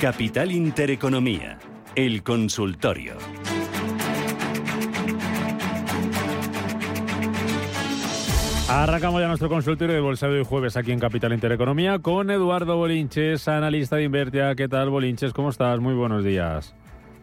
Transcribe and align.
Capital 0.00 0.52
Intereconomía, 0.52 1.58
el 1.96 2.22
consultorio. 2.22 3.16
Arrancamos 8.68 9.20
ya 9.20 9.26
nuestro 9.26 9.48
consultorio 9.48 9.96
de 9.96 10.00
bolsa 10.00 10.28
de 10.28 10.38
hoy 10.38 10.44
jueves 10.44 10.76
aquí 10.76 10.92
en 10.92 11.00
Capital 11.00 11.32
Intereconomía 11.32 11.98
con 11.98 12.30
Eduardo 12.30 12.76
Bolinches, 12.76 13.48
analista 13.48 13.96
de 13.96 14.04
Invertia. 14.04 14.54
¿Qué 14.54 14.68
tal, 14.68 14.88
Bolinches? 14.88 15.32
¿Cómo 15.32 15.50
estás? 15.50 15.80
Muy 15.80 15.94
buenos 15.94 16.22
días. 16.22 16.72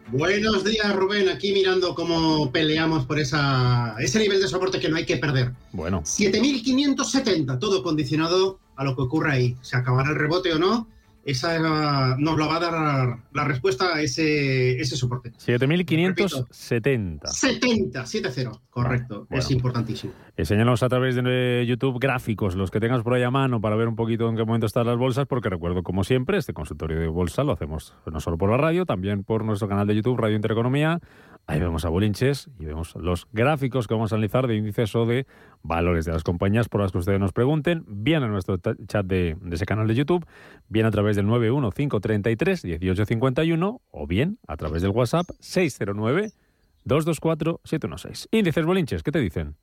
Buenos 0.08 0.62
días, 0.62 0.94
Rubén. 0.94 1.30
Aquí 1.30 1.54
mirando 1.54 1.94
cómo 1.94 2.52
peleamos 2.52 3.06
por 3.06 3.18
esa, 3.18 3.96
ese 4.00 4.18
nivel 4.18 4.38
de 4.38 4.48
soporte 4.48 4.78
que 4.80 4.90
no 4.90 4.96
hay 4.96 5.06
que 5.06 5.16
perder. 5.16 5.52
Bueno. 5.72 6.02
7.570, 6.02 7.58
todo 7.58 7.82
condicionado 7.82 8.60
a 8.76 8.84
lo 8.84 8.94
que 8.94 9.00
ocurra 9.00 9.32
ahí. 9.32 9.56
¿Se 9.62 9.78
acabará 9.78 10.10
el 10.10 10.16
rebote 10.16 10.52
o 10.52 10.58
no? 10.58 10.86
Esa 11.26 12.16
nos 12.18 12.38
lo 12.38 12.48
va 12.48 12.56
a 12.56 12.60
dar 12.60 13.18
la 13.32 13.44
respuesta 13.44 13.96
a 13.96 14.00
ese, 14.00 14.80
ese 14.80 14.96
soporte. 14.96 15.32
7.570. 15.32 17.26
70, 17.26 18.02
7-0, 18.04 18.60
correcto. 18.70 19.26
es 19.30 19.50
importantísimo. 19.50 20.12
Enséñanos 20.36 20.84
a 20.84 20.88
través 20.88 21.16
de 21.16 21.64
YouTube 21.66 21.98
gráficos, 21.98 22.54
los 22.54 22.70
que 22.70 22.78
tengas 22.78 23.02
por 23.02 23.14
ahí 23.14 23.24
a 23.24 23.30
mano, 23.30 23.60
para 23.60 23.74
ver 23.74 23.88
un 23.88 23.96
poquito 23.96 24.28
en 24.28 24.36
qué 24.36 24.44
momento 24.44 24.66
están 24.66 24.86
las 24.86 24.96
bolsas, 24.96 25.26
porque 25.26 25.48
recuerdo, 25.50 25.82
como 25.82 26.04
siempre, 26.04 26.38
este 26.38 26.52
consultorio 26.52 27.00
de 27.00 27.08
bolsa 27.08 27.42
lo 27.42 27.52
hacemos 27.52 27.92
no 28.06 28.20
solo 28.20 28.38
por 28.38 28.50
la 28.50 28.56
radio, 28.56 28.86
también 28.86 29.24
por 29.24 29.44
nuestro 29.44 29.68
canal 29.68 29.88
de 29.88 29.96
YouTube, 29.96 30.18
Radio 30.18 30.36
Intereconomía. 30.36 31.00
Ahí 31.48 31.60
vemos 31.60 31.84
a 31.84 31.90
Bolinches 31.90 32.50
y 32.58 32.64
vemos 32.64 32.96
los 32.96 33.28
gráficos 33.32 33.86
que 33.86 33.94
vamos 33.94 34.12
a 34.12 34.16
analizar 34.16 34.48
de 34.48 34.56
índices 34.56 34.92
o 34.96 35.06
de 35.06 35.28
valores 35.62 36.04
de 36.04 36.10
las 36.12 36.24
compañías 36.24 36.68
por 36.68 36.80
las 36.80 36.90
que 36.90 36.98
ustedes 36.98 37.20
nos 37.20 37.32
pregunten, 37.32 37.84
bien 37.86 38.24
en 38.24 38.32
nuestro 38.32 38.56
chat 38.56 39.06
de, 39.06 39.36
de 39.40 39.54
ese 39.54 39.64
canal 39.64 39.86
de 39.86 39.94
YouTube, 39.94 40.26
bien 40.68 40.86
a 40.86 40.90
través 40.90 41.14
del 41.14 41.26
915331851 41.26 43.80
o 43.90 44.06
bien 44.08 44.40
a 44.48 44.56
través 44.56 44.82
del 44.82 44.90
WhatsApp 44.90 45.28
609 45.38 46.32
224 46.84 47.60
716. 47.62 48.28
Índices 48.32 48.66
Bolinches, 48.66 49.04
¿qué 49.04 49.12
te 49.12 49.20
dicen? 49.20 49.54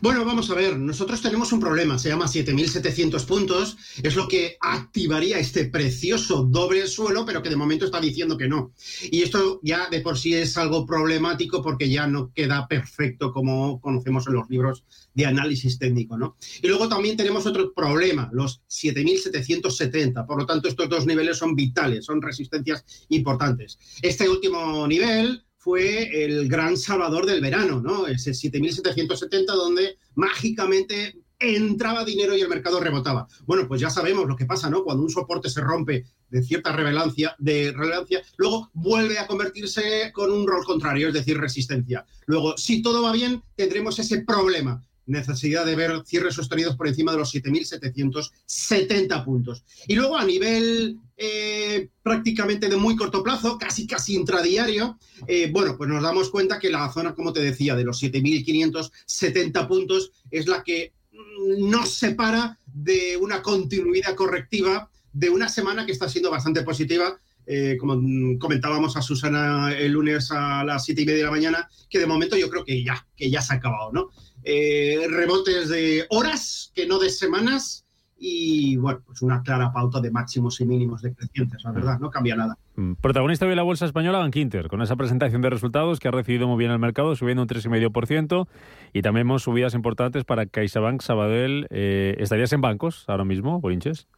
Bueno, 0.00 0.24
vamos 0.24 0.50
a 0.50 0.54
ver, 0.54 0.78
nosotros 0.78 1.22
tenemos 1.22 1.52
un 1.52 1.60
problema, 1.60 1.98
se 1.98 2.08
llama 2.08 2.26
7.700 2.26 3.24
puntos, 3.24 3.76
es 4.02 4.14
lo 4.14 4.28
que 4.28 4.56
activaría 4.60 5.38
este 5.38 5.66
precioso 5.66 6.44
doble 6.44 6.86
suelo, 6.86 7.24
pero 7.24 7.42
que 7.42 7.48
de 7.48 7.56
momento 7.56 7.86
está 7.86 8.00
diciendo 8.00 8.36
que 8.36 8.48
no. 8.48 8.72
Y 9.10 9.22
esto 9.22 9.60
ya 9.62 9.88
de 9.88 10.00
por 10.00 10.18
sí 10.18 10.34
es 10.34 10.56
algo 10.56 10.84
problemático 10.84 11.62
porque 11.62 11.88
ya 11.88 12.06
no 12.06 12.32
queda 12.32 12.66
perfecto 12.68 13.32
como 13.32 13.80
conocemos 13.80 14.26
en 14.26 14.34
los 14.34 14.48
libros 14.50 14.84
de 15.14 15.26
análisis 15.26 15.78
técnico, 15.78 16.18
¿no? 16.18 16.36
Y 16.62 16.68
luego 16.68 16.88
también 16.88 17.16
tenemos 17.16 17.46
otro 17.46 17.72
problema, 17.72 18.28
los 18.32 18.62
7.770, 18.68 20.26
por 20.26 20.38
lo 20.38 20.46
tanto 20.46 20.68
estos 20.68 20.88
dos 20.88 21.06
niveles 21.06 21.38
son 21.38 21.54
vitales, 21.54 22.04
son 22.04 22.20
resistencias 22.20 22.84
importantes. 23.08 23.78
Este 24.02 24.28
último 24.28 24.86
nivel 24.86 25.46
fue 25.66 26.24
el 26.24 26.48
gran 26.48 26.76
salvador 26.76 27.26
del 27.26 27.40
verano, 27.40 27.80
¿no? 27.80 28.06
Ese 28.06 28.30
7.770 28.30 29.46
donde 29.46 29.98
mágicamente 30.14 31.18
entraba 31.40 32.04
dinero 32.04 32.36
y 32.36 32.40
el 32.40 32.48
mercado 32.48 32.78
rebotaba. 32.78 33.26
Bueno, 33.46 33.66
pues 33.66 33.80
ya 33.80 33.90
sabemos 33.90 34.28
lo 34.28 34.36
que 34.36 34.46
pasa, 34.46 34.70
¿no? 34.70 34.84
Cuando 34.84 35.02
un 35.02 35.10
soporte 35.10 35.50
se 35.50 35.60
rompe 35.60 36.04
de 36.30 36.42
cierta 36.44 36.70
relevancia, 36.70 37.34
de 37.40 37.72
relevancia, 37.72 38.22
luego 38.36 38.70
vuelve 38.74 39.18
a 39.18 39.26
convertirse 39.26 40.12
con 40.14 40.30
un 40.30 40.46
rol 40.46 40.64
contrario, 40.64 41.08
es 41.08 41.14
decir, 41.14 41.36
resistencia. 41.36 42.06
Luego, 42.26 42.56
si 42.56 42.80
todo 42.80 43.02
va 43.02 43.10
bien, 43.10 43.42
tendremos 43.56 43.98
ese 43.98 44.20
problema 44.20 44.80
necesidad 45.06 45.66
de 45.66 45.74
ver 45.74 46.02
cierres 46.06 46.34
sostenidos 46.34 46.76
por 46.76 46.86
encima 46.86 47.10
de 47.10 47.18
los 47.18 47.34
7.770 47.34 49.24
puntos. 49.24 49.64
Y 49.88 49.96
luego 49.96 50.16
a 50.16 50.24
nivel 50.24 51.00
eh, 51.18 51.88
prácticamente 52.02 52.68
de 52.68 52.76
muy 52.76 52.94
corto 52.94 53.22
plazo, 53.22 53.56
casi 53.56 53.86
casi 53.86 54.14
intradiario, 54.14 54.98
eh, 55.26 55.48
bueno, 55.50 55.74
pues 55.76 55.88
nos 55.88 56.02
damos 56.02 56.28
cuenta 56.28 56.58
que 56.58 56.68
la 56.68 56.92
zona, 56.92 57.14
como 57.14 57.32
te 57.32 57.40
decía, 57.40 57.74
de 57.74 57.84
los 57.84 58.02
7.570 58.02 59.66
puntos 59.66 60.12
es 60.30 60.46
la 60.46 60.62
que 60.62 60.92
mm, 61.12 61.70
nos 61.70 61.94
separa 61.94 62.58
de 62.66 63.16
una 63.16 63.40
continuidad 63.40 64.14
correctiva 64.14 64.90
de 65.14 65.30
una 65.30 65.48
semana 65.48 65.86
que 65.86 65.92
está 65.92 66.06
siendo 66.06 66.30
bastante 66.30 66.62
positiva 66.62 67.18
eh, 67.48 67.76
como 67.78 67.94
comentábamos 68.40 68.96
a 68.96 69.02
Susana 69.02 69.72
el 69.72 69.92
lunes 69.92 70.32
a 70.32 70.64
las 70.64 70.84
siete 70.84 71.02
y 71.02 71.06
media 71.06 71.18
de 71.18 71.24
la 71.26 71.30
mañana, 71.30 71.68
que 71.88 72.00
de 72.00 72.06
momento 72.06 72.36
yo 72.36 72.50
creo 72.50 72.64
que 72.64 72.82
ya, 72.82 73.06
que 73.16 73.30
ya 73.30 73.40
se 73.40 73.54
ha 73.54 73.56
acabado, 73.58 73.92
¿no? 73.92 74.10
Rebotes 74.42 75.68
de 75.68 76.06
horas, 76.10 76.72
que 76.74 76.86
no 76.86 76.98
de 76.98 77.08
semanas, 77.08 77.85
y 78.18 78.76
bueno, 78.76 79.00
pues 79.06 79.20
una 79.22 79.42
clara 79.42 79.72
pauta 79.72 80.00
de 80.00 80.10
máximos 80.10 80.60
y 80.60 80.66
mínimos 80.66 81.02
decrecientes, 81.02 81.62
la 81.64 81.72
verdad, 81.72 81.98
no 81.98 82.10
cambia 82.10 82.34
nada. 82.34 82.56
Mm, 82.76 82.94
protagonista 82.94 83.46
de 83.46 83.56
la 83.56 83.62
bolsa 83.62 83.84
española, 83.84 84.18
Bank 84.18 84.36
Inter, 84.36 84.68
con 84.68 84.80
esa 84.80 84.96
presentación 84.96 85.42
de 85.42 85.50
resultados 85.50 86.00
que 86.00 86.08
ha 86.08 86.12
recibido 86.12 86.48
muy 86.48 86.58
bien 86.58 86.70
el 86.70 86.78
mercado, 86.78 87.14
subiendo 87.14 87.42
un 87.42 87.48
3,5%, 87.48 88.48
y 88.92 89.02
también 89.02 89.26
hemos 89.26 89.42
subidas 89.42 89.74
importantes 89.74 90.24
para 90.24 90.46
CaixaBank, 90.46 91.02
Sabadell. 91.02 91.66
Eh, 91.70 92.16
¿Estarías 92.18 92.52
en 92.52 92.62
bancos 92.62 93.04
ahora 93.08 93.24
mismo, 93.24 93.60
Borinches? 93.60 94.08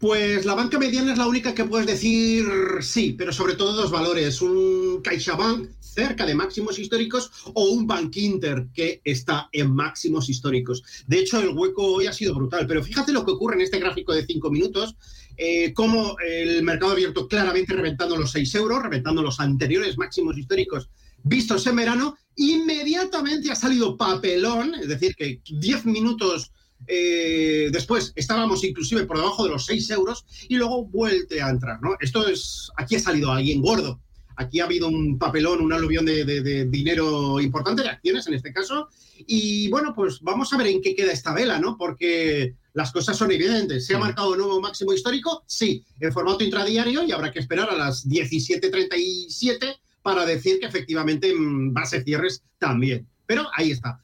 Pues 0.00 0.46
la 0.46 0.54
banca 0.54 0.78
mediana 0.78 1.12
es 1.12 1.18
la 1.18 1.26
única 1.26 1.54
que 1.54 1.66
puedes 1.66 1.86
decir 1.86 2.46
sí, 2.80 3.14
pero 3.18 3.34
sobre 3.34 3.52
todo 3.52 3.74
dos 3.74 3.90
valores. 3.90 4.40
Un 4.40 5.02
CaixaBank 5.02 5.68
cerca 5.78 6.24
de 6.24 6.34
máximos 6.34 6.78
históricos 6.78 7.30
o 7.52 7.64
un 7.64 7.86
Bank 7.86 8.16
Inter 8.16 8.68
que 8.72 9.02
está 9.04 9.50
en 9.52 9.74
máximos 9.74 10.30
históricos. 10.30 10.82
De 11.06 11.18
hecho, 11.18 11.38
el 11.38 11.50
hueco 11.50 11.84
hoy 11.84 12.06
ha 12.06 12.14
sido 12.14 12.34
brutal, 12.34 12.66
pero 12.66 12.82
fíjate 12.82 13.12
lo 13.12 13.26
que 13.26 13.32
ocurre 13.32 13.56
en 13.56 13.60
este 13.60 13.78
gráfico 13.78 14.14
de 14.14 14.24
cinco 14.24 14.50
minutos, 14.50 14.96
eh, 15.36 15.74
como 15.74 16.16
el 16.26 16.62
mercado 16.62 16.92
abierto 16.92 17.28
claramente 17.28 17.74
reventando 17.74 18.16
los 18.16 18.30
6 18.30 18.54
euros, 18.54 18.82
reventando 18.82 19.20
los 19.20 19.38
anteriores 19.38 19.98
máximos 19.98 20.38
históricos 20.38 20.88
vistos 21.22 21.66
en 21.66 21.76
verano, 21.76 22.16
inmediatamente 22.36 23.50
ha 23.50 23.54
salido 23.54 23.98
papelón, 23.98 24.74
es 24.76 24.88
decir, 24.88 25.14
que 25.14 25.42
10 25.44 25.84
minutos 25.84 26.52
eh, 26.86 27.68
después 27.72 28.12
estábamos 28.16 28.64
inclusive 28.64 29.04
por 29.04 29.16
debajo 29.16 29.44
de 29.44 29.50
los 29.50 29.66
6 29.66 29.90
euros 29.90 30.24
y 30.48 30.56
luego 30.56 30.84
vuelve 30.84 31.40
a 31.42 31.50
entrar, 31.50 31.80
¿no? 31.82 31.96
Esto 32.00 32.26
es, 32.26 32.70
aquí 32.76 32.96
ha 32.96 33.00
salido 33.00 33.30
alguien 33.30 33.60
gordo. 33.60 34.00
Aquí 34.36 34.58
ha 34.60 34.64
habido 34.64 34.88
un 34.88 35.18
papelón, 35.18 35.60
un 35.60 35.72
aluvión 35.72 36.06
de, 36.06 36.66
dinero 36.70 37.40
importante, 37.40 37.82
de 37.82 37.90
acciones 37.90 38.26
en 38.26 38.34
este 38.34 38.54
caso. 38.54 38.88
Y 39.26 39.68
bueno, 39.68 39.92
pues 39.94 40.20
vamos 40.22 40.50
a 40.52 40.56
ver 40.56 40.68
en 40.68 40.80
qué 40.80 40.94
queda 40.94 41.12
esta 41.12 41.34
vela, 41.34 41.58
¿no? 41.58 41.76
Porque 41.76 42.54
las 42.72 42.90
cosas 42.90 43.18
son 43.18 43.30
evidentes. 43.32 43.86
¿Se 43.86 43.94
ha 43.94 43.98
marcado 43.98 44.32
un 44.32 44.38
nuevo 44.38 44.58
máximo 44.58 44.94
histórico? 44.94 45.44
Sí, 45.46 45.84
en 46.00 46.10
formato 46.10 46.42
intradiario 46.42 47.04
y 47.04 47.12
habrá 47.12 47.30
que 47.30 47.38
esperar 47.38 47.68
a 47.68 47.76
las 47.76 48.08
17.37 48.08 49.76
para 50.00 50.24
decir 50.24 50.58
que 50.58 50.66
efectivamente 50.66 51.34
mm, 51.34 51.76
va 51.76 51.82
a 51.82 51.86
ser 51.86 52.02
cierres 52.02 52.42
también. 52.58 53.06
Pero 53.26 53.46
ahí 53.54 53.72
está. 53.72 54.00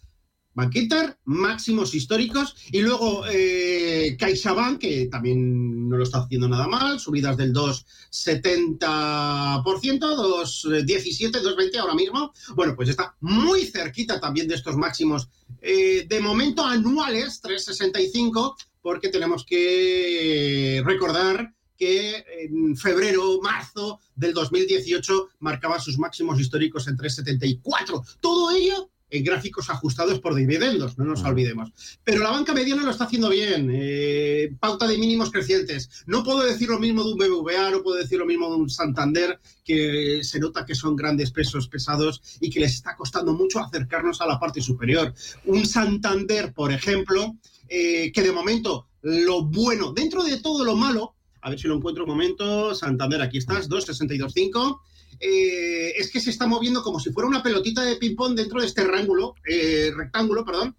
Banqueter, 0.57 1.19
máximos 1.27 1.95
históricos, 1.95 2.57
y 2.73 2.81
luego 2.81 3.25
eh, 3.31 4.17
que 4.81 5.07
también 5.11 5.87
no 5.87 5.99
lo 5.99 6.03
está 6.03 6.21
haciendo 6.21 6.49
nada 6.49 6.67
mal, 6.67 6.99
subidas 6.99 7.37
del 7.37 7.53
2,70%, 7.53 9.61
2,17, 9.63 11.43
2,20 11.43 11.77
ahora 11.77 11.95
mismo. 11.95 12.33
Bueno, 12.55 12.75
pues 12.75 12.89
está 12.89 13.15
muy 13.21 13.67
cerquita 13.67 14.19
también 14.19 14.49
de 14.49 14.55
estos 14.55 14.79
máximos, 14.79 15.29
eh, 15.61 16.07
de 16.09 16.21
momento 16.21 16.65
anuales, 16.65 17.43
3,65, 17.43 18.57
porque 18.81 19.11
tenemos 19.11 19.45
que 19.45 20.83
recordar 20.87 21.53
que 21.77 22.25
en 22.41 22.75
febrero, 22.79 23.43
marzo 23.43 24.01
del 24.15 24.33
2018 24.33 25.29
marcaba 25.41 25.79
sus 25.79 25.99
máximos 25.99 26.41
históricos 26.41 26.89
en 26.89 26.97
3,74. 26.97 28.03
Todo 28.21 28.57
ello 28.57 28.91
en 29.09 29.25
gráficos 29.25 29.71
ajustados 29.71 30.21
por 30.21 30.35
dividendos, 30.35 30.99
no 30.99 31.05
nos 31.05 31.23
olvidemos. 31.23 31.71
Pero 32.03 32.23
la 32.23 32.31
banca 32.31 32.53
mediana 32.53 32.83
lo 32.83 32.91
está 32.91 33.05
haciendo 33.05 33.29
bien, 33.29 33.71
eh, 33.73 34.51
pauta 34.59 34.89
de 34.89 34.99
mínimos 34.99 35.31
crecientes. 35.31 36.05
No 36.07 36.25
puedo 36.25 36.43
decir 36.43 36.69
lo 36.69 36.79
mismo 36.79 37.05
de 37.05 37.13
un 37.13 37.19
BBVA, 37.19 37.71
no 37.71 37.83
puedo 37.83 37.99
decir 37.99 38.19
lo 38.19 38.27
mismo 38.27 38.49
de 38.51 38.57
un 38.57 38.71
Santander, 38.71 39.39
que 39.65 40.21
se 40.25 40.41
nota 40.41 40.67
que 40.67 40.75
son 40.75 40.97
grandes 40.97 41.31
pesos 41.31 41.69
pesados 41.69 42.21
y 42.41 42.51
que 42.51 42.61
les 42.61 42.75
está 42.75 42.97
costando 42.97 43.33
mucho 43.33 43.61
acercarnos 43.61 44.21
a 44.21 44.27
la 44.27 44.41
parte 44.41 44.61
superior. 44.61 45.15
Un 45.45 45.67
Santander, 45.67 46.53
por 46.53 46.73
ejemplo, 46.73 47.37
eh, 47.69 48.11
que 48.13 48.23
de 48.23 48.33
momento 48.33 48.89
lo 49.03 49.45
bueno, 49.45 49.93
dentro 49.93 50.25
de 50.25 50.41
todo 50.41 50.65
lo 50.65 50.75
malo, 50.75 51.15
a 51.43 51.51
ver 51.51 51.61
si 51.61 51.69
lo 51.69 51.77
encuentro 51.77 52.03
un 52.03 52.11
momento, 52.11 52.75
Santander, 52.75 53.23
aquí 53.23 53.39
estás, 53.39 53.69
2,62,5 53.69 54.81
eh, 55.21 55.93
es 55.97 56.11
que 56.11 56.21
se 56.21 56.31
está 56.31 56.47
moviendo 56.47 56.83
como 56.83 57.01
si 57.01 57.11
fuera 57.11 57.29
una 57.29 57.43
pelotita 57.43 57.83
de 57.83 57.97
ping-pong 57.97 58.35
dentro 58.35 58.61
de 58.61 58.67
este 58.67 58.85
rectángulo, 58.85 59.35
eh, 59.49 59.93
rectángulo, 59.95 60.45
perdón. 60.45 60.77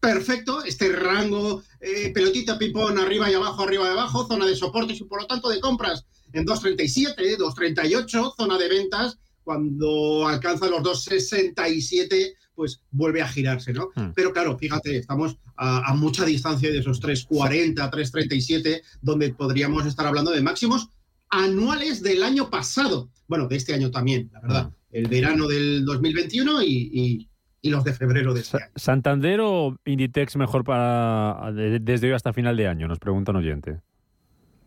Perfecto, 0.00 0.64
este 0.64 0.88
rango, 0.90 1.62
eh, 1.80 2.10
pelotita 2.12 2.58
ping-pong 2.58 2.98
arriba 2.98 3.30
y 3.30 3.34
abajo, 3.34 3.62
arriba 3.62 3.84
y 3.84 3.92
abajo, 3.92 4.26
zona 4.26 4.46
de 4.46 4.56
soportes 4.56 5.00
y 5.00 5.04
por 5.04 5.20
lo 5.20 5.26
tanto 5.26 5.48
de 5.48 5.60
compras 5.60 6.06
en 6.32 6.44
2.37, 6.44 7.36
2.38, 7.36 8.34
zona 8.36 8.58
de 8.58 8.68
ventas, 8.68 9.18
cuando 9.44 10.26
alcanza 10.26 10.66
los 10.68 10.82
2.67, 10.82 12.34
pues 12.54 12.80
vuelve 12.90 13.22
a 13.22 13.28
girarse, 13.28 13.72
¿no? 13.72 13.90
Hmm. 13.94 14.12
Pero 14.14 14.32
claro, 14.32 14.56
fíjate, 14.58 14.96
estamos 14.96 15.36
a, 15.56 15.90
a, 15.90 15.94
mucha 15.94 16.24
distancia 16.24 16.70
de 16.70 16.78
esos 16.78 17.00
3.40, 17.00 17.90
3.37, 17.90 18.82
donde 19.00 19.34
podríamos 19.34 19.86
estar 19.86 20.06
hablando 20.06 20.30
de 20.30 20.42
máximos 20.42 20.88
anuales 21.32 22.02
del 22.02 22.22
año 22.22 22.50
pasado. 22.50 23.08
Bueno, 23.32 23.48
de 23.48 23.56
este 23.56 23.72
año 23.72 23.90
también, 23.90 24.28
la 24.30 24.40
verdad. 24.40 24.70
Ah. 24.70 24.76
El 24.90 25.08
verano 25.08 25.46
del 25.46 25.86
2021 25.86 26.62
y, 26.64 27.26
los 27.62 27.82
de 27.82 27.94
febrero 27.94 28.34
de 28.34 28.42
este 28.42 28.58
año. 28.58 28.72
¿Santander 28.76 29.40
o 29.40 29.74
Inditex 29.86 30.36
mejor 30.36 30.64
para 30.64 31.50
desde 31.50 32.08
hoy 32.08 32.12
hasta 32.12 32.34
final 32.34 32.58
de 32.58 32.68
año? 32.68 32.88
Nos 32.88 32.98
pregunta 32.98 33.30
un 33.30 33.38
oyente. 33.38 33.80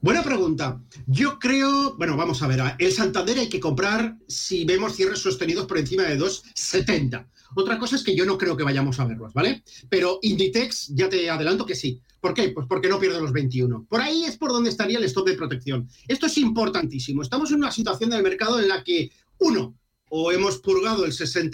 Buena 0.02 0.24
pregunta. 0.24 0.82
Yo 1.06 1.38
creo, 1.38 1.96
bueno, 1.96 2.18
vamos 2.18 2.42
a 2.42 2.48
ver, 2.48 2.60
el 2.80 2.92
Santander 2.92 3.38
hay 3.38 3.50
que 3.50 3.60
comprar 3.60 4.18
si 4.28 4.66
vemos 4.66 4.96
cierres 4.96 5.20
sostenidos 5.20 5.68
por 5.68 5.78
encima 5.78 6.02
de 6.02 6.18
2,70. 6.18 7.24
Otra 7.56 7.78
cosa 7.78 7.96
es 7.96 8.04
que 8.04 8.16
yo 8.16 8.26
no 8.26 8.38
creo 8.38 8.58
que 8.58 8.64
vayamos 8.64 9.00
a 9.00 9.06
verlos, 9.06 9.34
¿vale? 9.34 9.64
Pero 9.90 10.20
Inditex, 10.22 10.88
ya 10.96 11.10
te 11.10 11.30
adelanto 11.30 11.66
que 11.66 11.76
sí. 11.76 12.02
¿Por 12.20 12.34
qué? 12.34 12.50
Pues 12.50 12.66
porque 12.68 12.90
no 12.90 13.00
pierde 13.00 13.22
los 13.22 13.32
21. 13.32 13.86
Por 13.88 14.02
ahí 14.02 14.24
es 14.24 14.38
por 14.38 14.52
donde 14.52 14.70
estaría 14.70 14.98
el 14.98 15.04
stop 15.04 15.28
de 15.28 15.36
protección. 15.36 15.88
Esto 16.08 16.26
es 16.26 16.38
importantísimo. 16.38 17.22
Estamos 17.22 17.52
en 17.52 17.58
una 17.58 17.72
situación 17.72 18.10
del 18.10 18.24
mercado 18.24 18.60
en 18.60 18.68
la 18.68 18.84
que, 18.84 19.12
uno, 19.40 19.78
o 20.10 20.32
hemos 20.32 20.60
purgado 20.60 21.06
el 21.06 21.12
60%, 21.12 21.52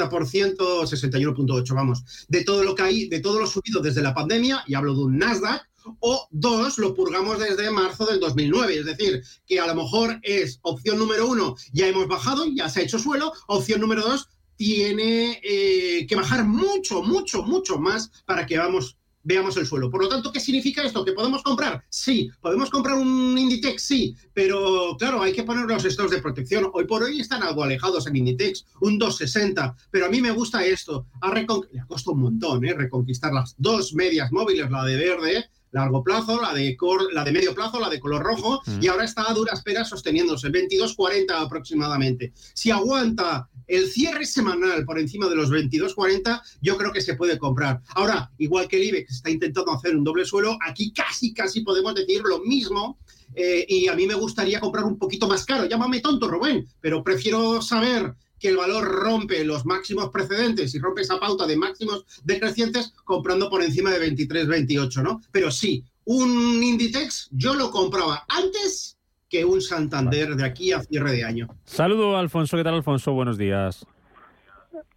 61.8, 0.57 1.75
vamos, 1.75 2.03
de 2.27 2.43
todo 2.43 2.63
lo 2.63 2.75
que 2.75 2.83
hay, 2.83 3.09
de 3.09 3.19
todo 3.19 3.39
lo 3.39 3.47
subido 3.47 3.81
desde 3.81 4.01
la 4.01 4.13
pandemia, 4.13 4.63
y 4.67 4.75
hablo 4.75 4.93
de 4.93 5.03
un 5.03 5.17
Nasdaq, 5.17 5.69
o 5.99 6.27
dos, 6.31 6.77
lo 6.77 6.93
purgamos 6.93 7.39
desde 7.39 7.71
marzo 7.71 8.05
del 8.05 8.19
2009. 8.19 8.79
Es 8.79 8.85
decir, 8.85 9.23
que 9.45 9.59
a 9.59 9.67
lo 9.67 9.75
mejor 9.75 10.19
es 10.21 10.59
opción 10.61 10.97
número 10.97 11.27
uno, 11.27 11.55
ya 11.73 11.87
hemos 11.87 12.07
bajado, 12.07 12.45
ya 12.55 12.69
se 12.69 12.81
ha 12.81 12.83
hecho 12.83 12.99
suelo, 12.99 13.33
opción 13.47 13.81
número 13.81 14.01
dos, 14.03 14.29
tiene 14.61 15.41
eh, 15.41 16.05
que 16.05 16.15
bajar 16.15 16.45
mucho, 16.45 17.01
mucho, 17.01 17.41
mucho 17.41 17.79
más 17.79 18.11
para 18.27 18.45
que 18.45 18.59
vamos, 18.59 18.95
veamos 19.23 19.57
el 19.57 19.65
suelo. 19.65 19.89
Por 19.89 20.03
lo 20.03 20.07
tanto, 20.07 20.31
¿qué 20.31 20.39
significa 20.39 20.83
esto? 20.83 21.03
¿Que 21.03 21.13
podemos 21.13 21.41
comprar? 21.41 21.83
Sí. 21.89 22.29
¿Podemos 22.39 22.69
comprar 22.69 22.95
un 22.99 23.35
Inditex? 23.35 23.81
Sí. 23.81 24.15
Pero 24.35 24.95
claro, 24.99 25.23
hay 25.23 25.33
que 25.33 25.41
poner 25.41 25.65
los 25.65 25.83
estados 25.83 26.11
de 26.11 26.21
protección. 26.21 26.69
Hoy 26.75 26.85
por 26.85 27.01
hoy 27.01 27.19
están 27.19 27.41
algo 27.41 27.63
alejados 27.63 28.05
en 28.05 28.17
Inditex, 28.17 28.67
un 28.81 28.99
260. 28.99 29.75
Pero 29.89 30.05
a 30.05 30.09
mí 30.09 30.21
me 30.21 30.29
gusta 30.29 30.63
esto. 30.63 31.07
Ha 31.21 31.33
Le 31.33 31.41
ha 31.79 31.87
costado 31.87 32.13
un 32.13 32.21
montón 32.21 32.63
¿eh? 32.63 32.75
reconquistar 32.75 33.33
las 33.33 33.55
dos 33.57 33.95
medias 33.95 34.31
móviles, 34.31 34.69
la 34.69 34.85
de 34.85 34.95
verde 34.95 35.49
largo 35.71 36.03
plazo, 36.03 36.41
la 36.41 36.53
de, 36.53 36.77
la 37.13 37.23
de 37.23 37.31
medio 37.31 37.55
plazo, 37.55 37.79
la 37.79 37.89
de 37.89 37.99
color 37.99 38.23
rojo, 38.23 38.61
y 38.79 38.87
ahora 38.87 39.05
está 39.05 39.29
a 39.29 39.33
duras 39.33 39.61
peras 39.63 39.89
sosteniéndose, 39.89 40.49
22.40 40.49 41.31
aproximadamente. 41.31 42.33
Si 42.53 42.71
aguanta 42.71 43.47
el 43.67 43.89
cierre 43.89 44.25
semanal 44.25 44.85
por 44.85 44.99
encima 44.99 45.27
de 45.27 45.35
los 45.35 45.49
22.40, 45.49 46.41
yo 46.61 46.77
creo 46.77 46.91
que 46.91 47.01
se 47.01 47.15
puede 47.15 47.37
comprar. 47.37 47.81
Ahora, 47.95 48.31
igual 48.37 48.67
que 48.67 48.77
el 48.77 48.83
IBEX 48.83 49.11
está 49.11 49.29
intentando 49.29 49.71
hacer 49.71 49.95
un 49.95 50.03
doble 50.03 50.25
suelo, 50.25 50.57
aquí 50.65 50.91
casi, 50.91 51.33
casi 51.33 51.61
podemos 51.61 51.95
decir 51.95 52.21
lo 52.23 52.39
mismo. 52.39 52.99
Eh, 53.33 53.65
y 53.65 53.87
a 53.87 53.95
mí 53.95 54.05
me 54.05 54.13
gustaría 54.13 54.59
comprar 54.59 54.83
un 54.83 54.97
poquito 54.97 55.25
más 55.25 55.45
caro. 55.45 55.65
Llámame 55.65 56.01
tonto, 56.01 56.27
Rubén, 56.27 56.67
pero 56.81 57.01
prefiero 57.01 57.61
saber 57.61 58.13
que 58.41 58.49
el 58.49 58.57
valor 58.57 58.83
rompe 58.83 59.45
los 59.45 59.65
máximos 59.65 60.09
precedentes 60.09 60.73
y 60.73 60.79
rompe 60.79 61.01
esa 61.01 61.19
pauta 61.19 61.45
de 61.45 61.55
máximos 61.55 62.05
decrecientes 62.23 62.93
comprando 63.05 63.49
por 63.49 63.61
encima 63.61 63.91
de 63.91 63.99
23, 63.99 64.47
28, 64.47 65.03
¿no? 65.03 65.21
Pero 65.31 65.51
sí, 65.51 65.83
un 66.05 66.63
Inditex 66.63 67.29
yo 67.31 67.53
lo 67.53 67.69
compraba 67.69 68.25
antes 68.27 68.97
que 69.29 69.45
un 69.45 69.61
Santander 69.61 70.35
de 70.35 70.43
aquí 70.43 70.73
a 70.73 70.81
cierre 70.81 71.11
de 71.11 71.23
año. 71.23 71.47
Saludo, 71.63 72.17
Alfonso. 72.17 72.57
¿Qué 72.57 72.63
tal, 72.63 72.73
Alfonso? 72.73 73.13
Buenos 73.13 73.37
días. 73.37 73.85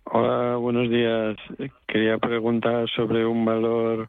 Hola, 0.04 0.56
buenos 0.56 0.88
días. 0.88 1.36
Quería 1.86 2.18
preguntar 2.18 2.88
sobre 2.96 3.26
un 3.26 3.44
valor 3.44 4.08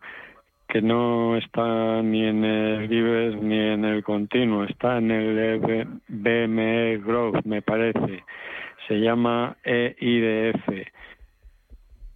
que 0.70 0.82
no 0.82 1.38
está 1.38 2.02
ni 2.02 2.26
en 2.26 2.44
el 2.44 2.92
IBEX 2.92 3.42
ni 3.42 3.58
en 3.58 3.86
el 3.86 4.04
continuo, 4.04 4.64
está 4.64 4.98
en 4.98 5.12
el 5.12 5.88
BME 6.08 6.98
Growth, 6.98 7.46
me 7.46 7.62
parece 7.62 8.24
se 8.88 9.00
llama 9.00 9.58
EIDF, 9.64 10.68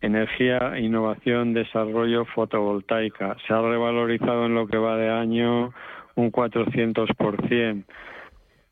Energía, 0.01 0.79
Innovación, 0.79 1.53
Desarrollo 1.53 2.25
Fotovoltaica. 2.25 3.35
Se 3.45 3.53
ha 3.53 3.61
revalorizado 3.61 4.45
en 4.45 4.56
lo 4.56 4.67
que 4.67 4.77
va 4.77 4.97
de 4.97 5.09
año 5.09 5.73
un 6.15 6.31
400%, 6.31 7.83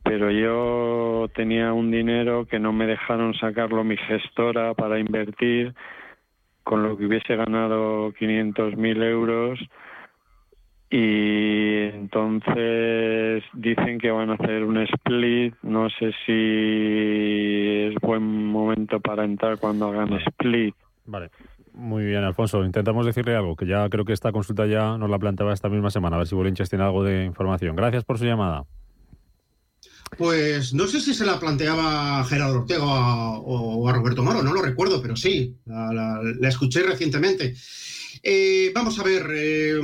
pero 0.04 0.32
yo 0.32 1.28
tenía 1.36 1.74
un 1.74 1.92
dinero 1.92 2.46
que 2.46 2.60
no 2.60 2.72
me 2.72 2.88
dejaron 2.88 3.34
sacarlo 3.34 3.84
mi 3.84 3.98
gestora 3.98 4.74
para 4.74 5.00
invertir, 5.00 5.74
con 6.64 6.84
lo 6.84 6.98
que 6.98 7.06
hubiese 7.06 7.36
ganado 7.36 8.14
500.000 8.14 9.04
euros 9.04 9.60
y 10.90 11.27
entonces 12.08 13.44
dicen 13.54 14.00
que 14.00 14.12
van 14.12 14.30
a 14.30 14.36
hacer 14.36 14.64
un 14.64 14.78
split. 14.78 15.56
No 15.62 15.90
sé 15.90 16.14
si 16.26 17.88
es 17.88 17.96
buen 18.02 18.46
momento 18.48 19.00
para 19.02 19.26
entrar 19.26 19.58
cuando 19.58 19.88
hagan 19.88 20.14
split. 20.14 20.74
Vale. 21.06 21.30
Muy 21.74 22.06
bien, 22.06 22.24
Alfonso. 22.24 22.64
Intentamos 22.64 23.06
decirle 23.06 23.36
algo, 23.36 23.56
que 23.56 23.68
ya 23.68 23.88
creo 23.90 24.04
que 24.04 24.14
esta 24.14 24.32
consulta 24.32 24.66
ya 24.66 24.98
nos 24.98 25.10
la 25.10 25.20
planteaba 25.20 25.54
esta 25.54 25.70
misma 25.70 25.92
semana, 25.92 26.16
a 26.16 26.20
ver 26.20 26.28
si 26.28 26.34
Bolinches 26.34 26.70
tiene 26.70 26.86
algo 26.86 27.04
de 27.04 27.26
información. 27.26 27.76
Gracias 27.76 28.04
por 28.04 28.18
su 28.18 28.26
llamada. 28.26 28.64
Pues 30.18 30.74
no 30.74 30.88
sé 30.88 31.02
si 31.02 31.14
se 31.14 31.26
la 31.26 31.40
planteaba 31.40 32.24
Gerardo 32.24 32.62
Ortega 32.62 32.84
o 32.84 33.88
a 33.88 33.94
Roberto 33.94 34.24
Moro, 34.24 34.42
no 34.42 34.54
lo 34.54 34.62
recuerdo, 34.62 35.02
pero 35.02 35.16
sí, 35.16 35.56
la 35.66 36.48
escuché 36.48 36.82
recientemente. 36.82 37.54
Eh, 38.24 38.72
vamos 38.74 38.98
a 39.00 39.04
ver, 39.04 39.26
eh, 39.34 39.80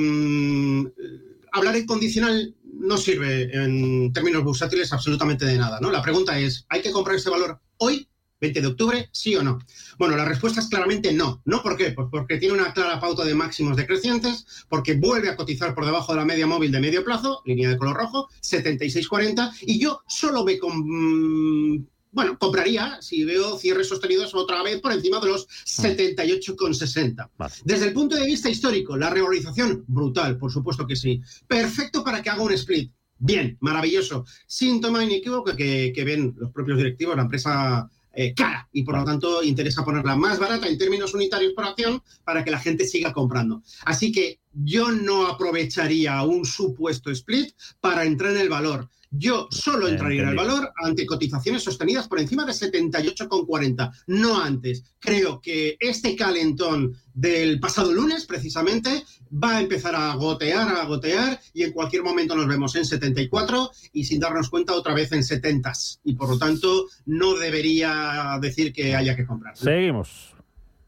hablar 1.53 1.75
en 1.75 1.85
condicional 1.85 2.55
no 2.63 2.97
sirve 2.97 3.49
en 3.53 4.11
términos 4.11 4.43
bursátiles 4.43 4.91
absolutamente 4.91 5.45
de 5.45 5.57
nada, 5.57 5.79
¿no? 5.79 5.91
La 5.91 6.01
pregunta 6.01 6.37
es, 6.37 6.65
¿hay 6.69 6.81
que 6.81 6.91
comprar 6.91 7.15
ese 7.15 7.29
valor 7.29 7.61
hoy, 7.77 8.07
20 8.41 8.59
de 8.59 8.67
octubre, 8.67 9.09
sí 9.13 9.35
o 9.35 9.43
no? 9.43 9.59
Bueno, 9.97 10.17
la 10.17 10.25
respuesta 10.25 10.59
es 10.59 10.67
claramente 10.67 11.13
no. 11.13 11.41
¿No 11.45 11.61
por 11.61 11.77
qué? 11.77 11.91
Pues 11.91 12.07
porque 12.11 12.37
tiene 12.37 12.55
una 12.55 12.73
clara 12.73 12.99
pauta 12.99 13.23
de 13.23 13.35
máximos 13.35 13.77
decrecientes, 13.77 14.45
porque 14.67 14.95
vuelve 14.95 15.29
a 15.29 15.35
cotizar 15.35 15.73
por 15.73 15.85
debajo 15.85 16.11
de 16.11 16.19
la 16.19 16.25
media 16.25 16.47
móvil 16.47 16.71
de 16.71 16.81
medio 16.81 17.05
plazo, 17.05 17.41
línea 17.45 17.69
de 17.69 17.77
color 17.77 17.95
rojo, 17.95 18.27
76.40, 18.41 19.51
y 19.61 19.79
yo 19.79 20.01
solo 20.07 20.43
me, 20.43 20.57
con, 20.57 20.73
mm, 20.75 21.87
bueno, 22.13 22.37
compraría 22.37 23.01
si 23.01 23.25
veo 23.25 23.57
cierres 23.57 23.89
sostenidos 23.89 24.33
otra 24.33 24.63
vez 24.63 24.79
por 24.79 24.93
encima 24.93 25.19
de 25.19 25.27
los 25.27 25.47
78,60. 25.47 27.29
Mm. 27.37 27.43
Desde 27.65 27.87
el 27.87 27.93
punto 27.93 28.15
de 28.15 28.25
vista 28.25 28.49
histórico, 28.49 28.95
la 28.95 29.09
revalorización, 29.09 29.83
brutal, 29.87 30.37
por 30.37 30.51
supuesto 30.51 30.87
que 30.87 30.95
sí. 30.95 31.21
Perfecto 31.47 32.03
para 32.03 32.21
que 32.21 32.29
haga 32.29 32.43
un 32.43 32.53
split. 32.53 32.91
Bien, 33.17 33.57
maravilloso. 33.61 34.25
Síntoma 34.47 35.03
inequívoco 35.03 35.55
que, 35.55 35.91
que 35.93 36.03
ven 36.03 36.35
los 36.37 36.51
propios 36.51 36.77
directivos, 36.77 37.15
la 37.15 37.23
empresa 37.23 37.89
eh, 38.15 38.35
cara 38.35 38.69
y 38.71 38.83
por 38.83 38.95
lo 38.95 39.03
tanto 39.03 39.41
interesa 39.41 39.83
ponerla 39.83 40.15
más 40.15 40.37
barata 40.37 40.67
en 40.67 40.77
términos 40.77 41.15
unitarios 41.15 41.53
por 41.53 41.65
acción 41.65 42.03
para 42.23 42.43
que 42.43 42.51
la 42.51 42.59
gente 42.59 42.85
siga 42.85 43.11
comprando. 43.11 43.63
Así 43.85 44.11
que 44.11 44.39
yo 44.53 44.91
no 44.91 45.25
aprovecharía 45.25 46.21
un 46.21 46.45
supuesto 46.45 47.09
split 47.09 47.55
para 47.81 48.05
entrar 48.05 48.33
en 48.33 48.41
el 48.41 48.49
valor. 48.49 48.87
Yo 49.15 49.47
solo 49.51 49.87
entraría 49.87 50.23
en 50.23 50.29
el 50.29 50.35
valor 50.35 50.73
ante 50.75 51.05
cotizaciones 51.05 51.61
sostenidas 51.61 52.07
por 52.07 52.19
encima 52.19 52.45
de 52.45 52.53
78,40, 52.53 53.91
no 54.07 54.41
antes. 54.41 54.83
Creo 54.97 55.39
que 55.39 55.77
este 55.79 56.15
calentón 56.15 56.95
del 57.13 57.59
pasado 57.59 57.93
lunes, 57.93 58.25
precisamente, 58.25 59.03
va 59.31 59.57
a 59.57 59.61
empezar 59.61 59.93
a 59.95 60.15
gotear, 60.15 60.67
a 60.67 60.85
gotear, 60.85 61.39
y 61.53 61.61
en 61.61 61.73
cualquier 61.73 62.01
momento 62.01 62.35
nos 62.35 62.47
vemos 62.47 62.75
en 62.75 62.85
74 62.85 63.69
y 63.91 64.03
sin 64.03 64.19
darnos 64.19 64.49
cuenta 64.49 64.73
otra 64.73 64.95
vez 64.95 65.11
en 65.11 65.23
70. 65.23 65.71
Y 66.05 66.15
por 66.15 66.29
lo 66.29 66.39
tanto, 66.39 66.87
no 67.05 67.35
debería 67.35 68.39
decir 68.41 68.73
que 68.73 68.95
haya 68.95 69.15
que 69.15 69.27
comprar. 69.27 69.55
Seguimos. 69.55 70.33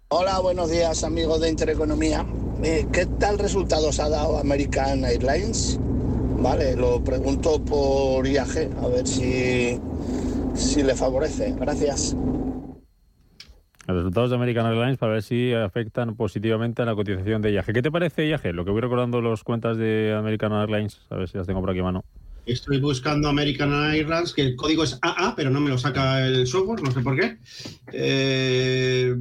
Hola, 0.07 0.39
buenos 0.39 0.71
días 0.71 1.03
amigos 1.03 1.41
de 1.41 1.49
Intereconomía. 1.49 2.25
Eh, 2.63 2.87
¿Qué 2.91 3.05
tal 3.05 3.37
resultados 3.37 3.99
ha 3.99 4.09
dado 4.09 4.39
American 4.39 5.05
Airlines? 5.05 5.79
Vale, 6.45 6.75
lo 6.75 7.03
pregunto 7.03 7.59
por 7.65 8.27
IAG, 8.27 8.69
a 8.79 8.87
ver 8.87 9.07
si, 9.07 9.79
si 10.53 10.83
le 10.83 10.93
favorece. 10.93 11.55
Gracias. 11.59 12.15
Los 13.87 13.97
resultados 13.97 14.29
de 14.29 14.35
American 14.35 14.67
Airlines 14.67 14.99
para 14.99 15.13
ver 15.13 15.23
si 15.23 15.55
afectan 15.55 16.15
positivamente 16.15 16.83
a 16.83 16.85
la 16.85 16.93
cotización 16.93 17.41
de 17.41 17.51
IAG. 17.51 17.73
¿Qué 17.73 17.81
te 17.81 17.89
parece 17.89 18.27
IAG? 18.27 18.53
Lo 18.53 18.63
que 18.63 18.69
voy 18.69 18.81
recordando 18.81 19.21
las 19.21 19.43
cuentas 19.43 19.77
de 19.77 20.13
American 20.15 20.53
Airlines, 20.53 21.01
a 21.09 21.15
ver 21.15 21.27
si 21.27 21.35
las 21.35 21.47
tengo 21.47 21.61
por 21.61 21.71
aquí 21.71 21.79
a 21.79 21.83
mano. 21.83 22.03
Estoy 22.45 22.79
buscando 22.79 23.27
American 23.27 23.73
Airlines, 23.73 24.33
que 24.33 24.43
el 24.43 24.55
código 24.55 24.83
es 24.83 24.99
AA, 25.01 25.33
pero 25.35 25.49
no 25.49 25.59
me 25.59 25.69
lo 25.69 25.77
saca 25.77 26.25
el 26.27 26.45
software, 26.45 26.83
no 26.83 26.91
sé 26.91 27.01
por 27.01 27.19
qué. 27.19 27.37
Eh, 27.91 29.15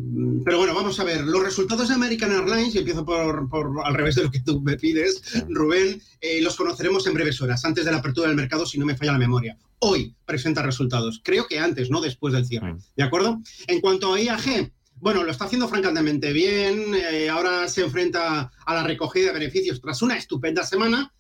pero 0.45 0.59
bueno, 0.59 0.75
vamos 0.75 1.01
a 1.01 1.05
ver. 1.05 1.23
Los 1.23 1.43
resultados 1.43 1.89
de 1.89 1.95
American 1.95 2.33
Airlines, 2.33 2.75
y 2.75 2.79
empiezo 2.79 3.05
por, 3.05 3.49
al 3.85 3.95
revés 3.95 4.17
de 4.17 4.25
lo 4.25 4.31
que 4.31 4.41
tú 4.41 4.61
me 4.61 4.77
pides, 4.77 5.45
Rubén, 5.49 6.03
eh, 6.21 6.43
los 6.43 6.57
conoceremos 6.57 7.07
en 7.07 7.15
breves 7.15 7.41
horas, 7.41 7.65
antes 7.65 7.87
de 7.87 7.93
la 7.93 7.99
apertura 7.99 8.29
del 8.29 8.37
mercado, 8.37 8.67
si 8.67 8.79
no 8.79 8.85
me 8.85 8.97
falla 8.97 9.13
la 9.13 9.19
memoria. 9.19 9.57
Hoy 9.79 10.15
presenta 10.27 10.63
resultados. 10.63 11.21
Creo 11.25 11.47
que 11.47 11.59
antes, 11.59 11.91
no 11.91 12.03
después 12.03 12.35
del 12.35 12.45
cierre. 12.45 12.77
¿De 12.95 13.03
acuerdo? 13.03 13.41
En 13.67 13.81
cuanto 13.81 14.13
a 14.13 14.21
IAG, 14.21 14.71
bueno, 14.97 15.23
lo 15.25 15.31
está 15.31 15.47
haciendo 15.47 15.69
francamente 15.69 16.33
bien. 16.33 16.95
Eh, 16.95 17.29
ahora 17.29 17.69
se 17.69 17.83
enfrenta 17.83 18.53
a 18.67 18.75
la 18.75 18.83
recogida 18.83 19.29
de 19.29 19.39
beneficios 19.39 19.81
tras 19.81 20.03
una 20.03 20.17
estupenda 20.17 20.63
semana 20.63 21.13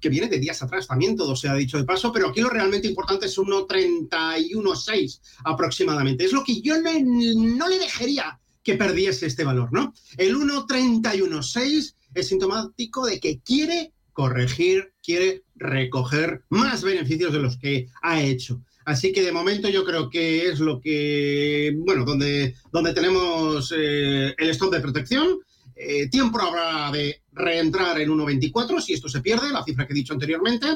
que 0.00 0.08
viene 0.08 0.28
de 0.28 0.38
días 0.38 0.62
atrás 0.62 0.86
también, 0.86 1.16
todo 1.16 1.34
se 1.36 1.48
ha 1.48 1.54
dicho 1.54 1.78
de 1.78 1.84
paso, 1.84 2.12
pero 2.12 2.28
aquí 2.28 2.40
lo 2.40 2.50
realmente 2.50 2.88
importante 2.88 3.26
es 3.26 3.38
1,31,6 3.38 5.20
aproximadamente. 5.44 6.24
Es 6.24 6.32
lo 6.32 6.44
que 6.44 6.60
yo 6.60 6.74
no 6.80 7.68
le 7.68 7.78
dejaría 7.78 8.40
que 8.62 8.76
perdiese 8.76 9.26
este 9.26 9.44
valor, 9.44 9.72
¿no? 9.72 9.92
El 10.16 10.36
1,31,6 10.36 11.94
es 12.14 12.28
sintomático 12.28 13.06
de 13.06 13.20
que 13.20 13.40
quiere 13.40 13.92
corregir, 14.12 14.92
quiere 15.02 15.42
recoger 15.56 16.44
más 16.48 16.82
beneficios 16.82 17.32
de 17.32 17.40
los 17.40 17.58
que 17.58 17.88
ha 18.02 18.22
hecho. 18.22 18.62
Así 18.86 19.12
que 19.12 19.22
de 19.22 19.32
momento 19.32 19.68
yo 19.68 19.84
creo 19.84 20.10
que 20.10 20.48
es 20.48 20.60
lo 20.60 20.80
que, 20.80 21.74
bueno, 21.78 22.04
donde, 22.04 22.54
donde 22.70 22.92
tenemos 22.92 23.72
eh, 23.76 24.34
el 24.36 24.50
stop 24.50 24.72
de 24.72 24.80
protección. 24.80 25.38
Eh, 25.76 26.08
tiempo 26.08 26.40
habrá 26.40 26.90
de 26.92 27.22
reentrar 27.32 28.00
en 28.00 28.10
1.24 28.10 28.80
si 28.80 28.94
esto 28.94 29.08
se 29.08 29.20
pierde, 29.20 29.50
la 29.50 29.64
cifra 29.64 29.86
que 29.86 29.92
he 29.92 29.96
dicho 29.96 30.12
anteriormente. 30.12 30.66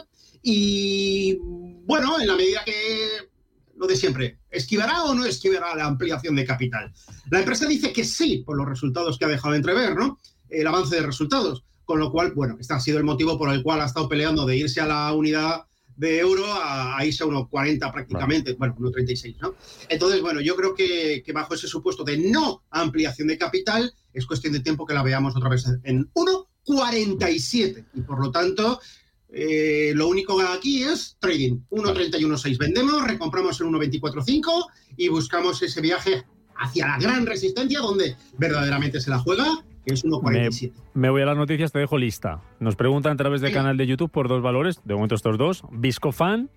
Y 0.42 1.36
bueno, 1.40 2.20
en 2.20 2.26
la 2.26 2.36
medida 2.36 2.64
que 2.64 3.28
lo 3.76 3.86
de 3.86 3.96
siempre, 3.96 4.40
¿esquivará 4.50 5.04
o 5.04 5.14
no 5.14 5.24
esquivará 5.24 5.74
la 5.74 5.86
ampliación 5.86 6.34
de 6.34 6.44
capital? 6.44 6.92
La 7.30 7.40
empresa 7.40 7.66
dice 7.66 7.92
que 7.92 8.04
sí, 8.04 8.42
por 8.44 8.56
los 8.56 8.68
resultados 8.68 9.18
que 9.18 9.24
ha 9.24 9.28
dejado 9.28 9.54
entrever, 9.54 9.96
¿no? 9.96 10.18
El 10.48 10.66
avance 10.66 10.96
de 10.96 11.02
resultados. 11.02 11.64
Con 11.84 12.00
lo 12.00 12.10
cual, 12.10 12.32
bueno, 12.32 12.56
este 12.60 12.74
ha 12.74 12.80
sido 12.80 12.98
el 12.98 13.04
motivo 13.04 13.38
por 13.38 13.50
el 13.50 13.62
cual 13.62 13.80
ha 13.80 13.86
estado 13.86 14.08
peleando 14.08 14.44
de 14.44 14.56
irse 14.56 14.80
a 14.80 14.86
la 14.86 15.12
unidad 15.14 15.62
de 15.98 16.20
euro 16.20 16.44
a, 16.46 17.04
irse 17.04 17.24
a 17.24 17.26
1,40 17.26 17.92
prácticamente, 17.92 18.54
bueno, 18.54 18.76
1,36, 18.78 19.36
¿no? 19.40 19.54
Entonces, 19.88 20.22
bueno, 20.22 20.40
yo 20.40 20.54
creo 20.54 20.74
que, 20.74 21.24
bajo 21.34 21.54
ese 21.54 21.66
supuesto 21.66 22.04
de 22.04 22.16
no 22.18 22.62
ampliación 22.70 23.28
de 23.28 23.36
capital, 23.36 23.92
es 24.12 24.24
cuestión 24.24 24.52
de 24.52 24.60
tiempo 24.60 24.86
que 24.86 24.94
la 24.94 25.02
veamos 25.02 25.36
otra 25.36 25.50
vez 25.50 25.66
en 25.82 26.08
1,47. 26.14 27.84
Y 27.94 28.00
por 28.02 28.20
lo 28.20 28.30
tanto, 28.30 28.80
eh, 29.28 29.92
lo 29.94 30.06
único 30.06 30.40
aquí 30.40 30.84
es 30.84 31.16
trading. 31.18 31.58
1,31,6 31.70 32.58
vendemos, 32.58 33.04
recompramos 33.04 33.60
en 33.60 33.66
1,24,5 33.66 34.66
y 34.96 35.08
buscamos 35.08 35.60
ese 35.62 35.80
viaje 35.80 36.24
hacia 36.58 36.86
la 36.86 36.98
gran 36.98 37.26
resistencia 37.26 37.80
donde 37.80 38.16
verdaderamente 38.38 39.00
se 39.00 39.10
la 39.10 39.18
juega 39.18 39.64
es 39.92 40.04
1,47. 40.04 40.72
Me, 40.94 41.10
voy 41.10 41.22
a 41.22 41.26
las 41.26 41.36
noticias, 41.36 41.72
te 41.72 41.78
dejo 41.78 41.98
lista. 41.98 42.40
Nos 42.60 42.76
preguntan 42.76 43.12
a 43.12 43.16
través 43.16 43.40
del 43.40 43.52
canal 43.52 43.76
de 43.76 43.86
YouTube 43.86 44.10
por 44.10 44.28
dos 44.28 44.42
valores, 44.42 44.80
de 44.84 44.94
momento 44.94 45.14
estos 45.14 45.38
dos, 45.38 45.64
Viscofan 45.70 46.50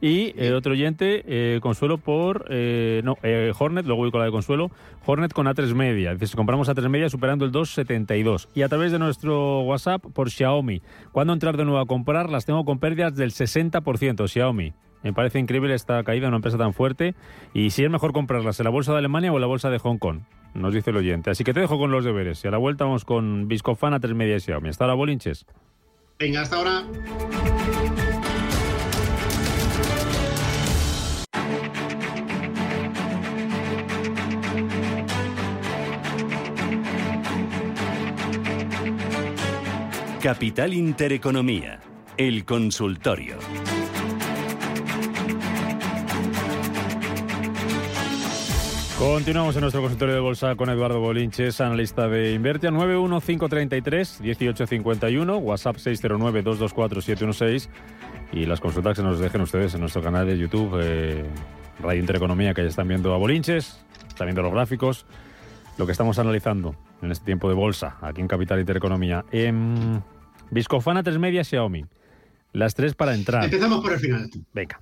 y 0.00 0.34
el 0.36 0.54
otro 0.54 0.72
oyente, 0.72 1.24
eh, 1.26 1.60
Consuelo 1.62 1.96
por, 1.96 2.46
eh, 2.50 3.00
no, 3.02 3.16
eh, 3.22 3.52
Hornet, 3.58 3.86
luego 3.86 4.02
voy 4.02 4.10
con 4.10 4.20
la 4.20 4.26
de 4.26 4.32
Consuelo, 4.32 4.70
Hornet 5.06 5.32
con 5.32 5.46
A3 5.46 5.74
media. 5.74 6.12
Dice, 6.12 6.26
si 6.26 6.36
compramos 6.36 6.68
A3 6.68 6.88
media 6.88 7.08
superando 7.08 7.46
el 7.46 7.52
2,72. 7.52 8.48
Y 8.54 8.62
a 8.62 8.68
través 8.68 8.92
de 8.92 8.98
nuestro 8.98 9.60
WhatsApp 9.60 10.04
por 10.12 10.30
Xiaomi. 10.30 10.82
¿Cuándo 11.12 11.32
entrar 11.32 11.56
de 11.56 11.64
nuevo 11.64 11.80
a 11.80 11.86
comprar? 11.86 12.28
Las 12.28 12.44
tengo 12.44 12.64
con 12.64 12.78
pérdidas 12.78 13.16
del 13.16 13.30
60%, 13.30 14.28
Xiaomi. 14.28 14.74
Me 15.02 15.12
parece 15.12 15.38
increíble 15.38 15.72
esta 15.72 16.02
caída 16.04 16.24
en 16.24 16.28
una 16.28 16.38
empresa 16.38 16.58
tan 16.58 16.74
fuerte. 16.74 17.14
Y 17.54 17.70
si 17.70 17.84
es 17.84 17.90
mejor 17.90 18.12
comprarlas 18.12 18.60
en 18.60 18.64
la 18.64 18.70
bolsa 18.70 18.92
de 18.92 18.98
Alemania 18.98 19.32
o 19.32 19.36
en 19.36 19.40
la 19.40 19.46
bolsa 19.46 19.70
de 19.70 19.78
Hong 19.78 19.98
Kong 19.98 20.20
nos 20.56 20.74
dice 20.74 20.90
el 20.90 20.96
oyente. 20.96 21.30
Así 21.30 21.44
que 21.44 21.54
te 21.54 21.60
dejo 21.60 21.78
con 21.78 21.90
los 21.90 22.04
deberes. 22.04 22.44
Y 22.44 22.48
a 22.48 22.50
la 22.50 22.58
vuelta 22.58 22.84
vamos 22.84 23.04
con 23.04 23.48
Viscofana 23.48 24.00
3 24.00 24.14
media 24.14 24.36
y 24.36 24.40
Xiaomi. 24.40 24.68
Hasta 24.68 24.84
ahora, 24.84 24.94
Bolinches. 24.94 25.46
Venga, 26.18 26.42
hasta 26.42 26.56
ahora. 26.56 26.84
Capital 40.22 40.74
Intereconomía, 40.74 41.78
el 42.16 42.44
consultorio. 42.44 43.36
Continuamos 48.98 49.54
en 49.56 49.60
nuestro 49.60 49.82
consultorio 49.82 50.14
de 50.14 50.20
bolsa 50.20 50.56
con 50.56 50.70
Eduardo 50.70 51.00
Bolinches, 51.00 51.60
analista 51.60 52.08
de 52.08 52.32
Invertia, 52.32 52.70
91533-1851, 52.70 55.38
WhatsApp 55.42 55.76
609-224-716 55.76 57.68
y 58.32 58.46
las 58.46 58.60
consultas 58.60 58.96
que 58.96 59.02
nos 59.02 59.18
dejen 59.18 59.42
ustedes 59.42 59.74
en 59.74 59.80
nuestro 59.80 60.00
canal 60.00 60.26
de 60.26 60.38
YouTube, 60.38 60.80
eh, 60.82 61.26
Radio 61.80 62.00
Intereconomía, 62.00 62.54
que 62.54 62.62
ya 62.62 62.68
están 62.68 62.88
viendo 62.88 63.12
a 63.12 63.18
Bolinches, 63.18 63.84
están 64.08 64.28
viendo 64.28 64.40
los 64.40 64.54
gráficos, 64.54 65.04
lo 65.76 65.84
que 65.84 65.92
estamos 65.92 66.18
analizando 66.18 66.74
en 67.02 67.12
este 67.12 67.26
tiempo 67.26 67.50
de 67.50 67.54
bolsa, 67.54 67.98
aquí 68.00 68.22
en 68.22 68.28
Capital 68.28 68.60
Intereconomía. 68.60 69.26
En 69.30 70.02
Viscofana 70.50 71.02
3 71.02 71.18
Media 71.18 71.44
Xiaomi, 71.44 71.84
las 72.54 72.74
tres 72.74 72.94
para 72.94 73.14
entrar. 73.14 73.44
Empezamos 73.44 73.82
por 73.82 73.92
el 73.92 73.98
final. 73.98 74.30
Venga. 74.54 74.80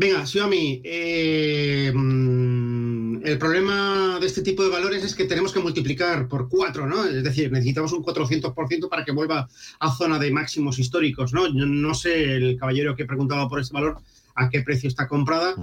Venga, 0.00 0.24
Xiaomi, 0.24 0.80
eh, 0.82 1.92
mm, 1.94 3.20
el 3.22 3.36
problema 3.36 4.16
de 4.18 4.26
este 4.26 4.40
tipo 4.40 4.62
de 4.62 4.70
valores 4.70 5.04
es 5.04 5.14
que 5.14 5.26
tenemos 5.26 5.52
que 5.52 5.60
multiplicar 5.60 6.26
por 6.26 6.48
cuatro, 6.48 6.86
¿no? 6.86 7.04
Es 7.04 7.22
decir, 7.22 7.52
necesitamos 7.52 7.92
un 7.92 8.02
400% 8.02 8.88
para 8.88 9.04
que 9.04 9.12
vuelva 9.12 9.46
a 9.78 9.94
zona 9.94 10.18
de 10.18 10.30
máximos 10.30 10.78
históricos, 10.78 11.34
¿no? 11.34 11.46
Yo 11.48 11.66
no 11.66 11.92
sé 11.92 12.34
el 12.36 12.56
caballero 12.56 12.96
que 12.96 13.04
preguntaba 13.04 13.46
por 13.46 13.60
este 13.60 13.74
valor 13.74 13.98
a 14.36 14.48
qué 14.48 14.62
precio 14.62 14.88
está 14.88 15.06
comprada. 15.06 15.54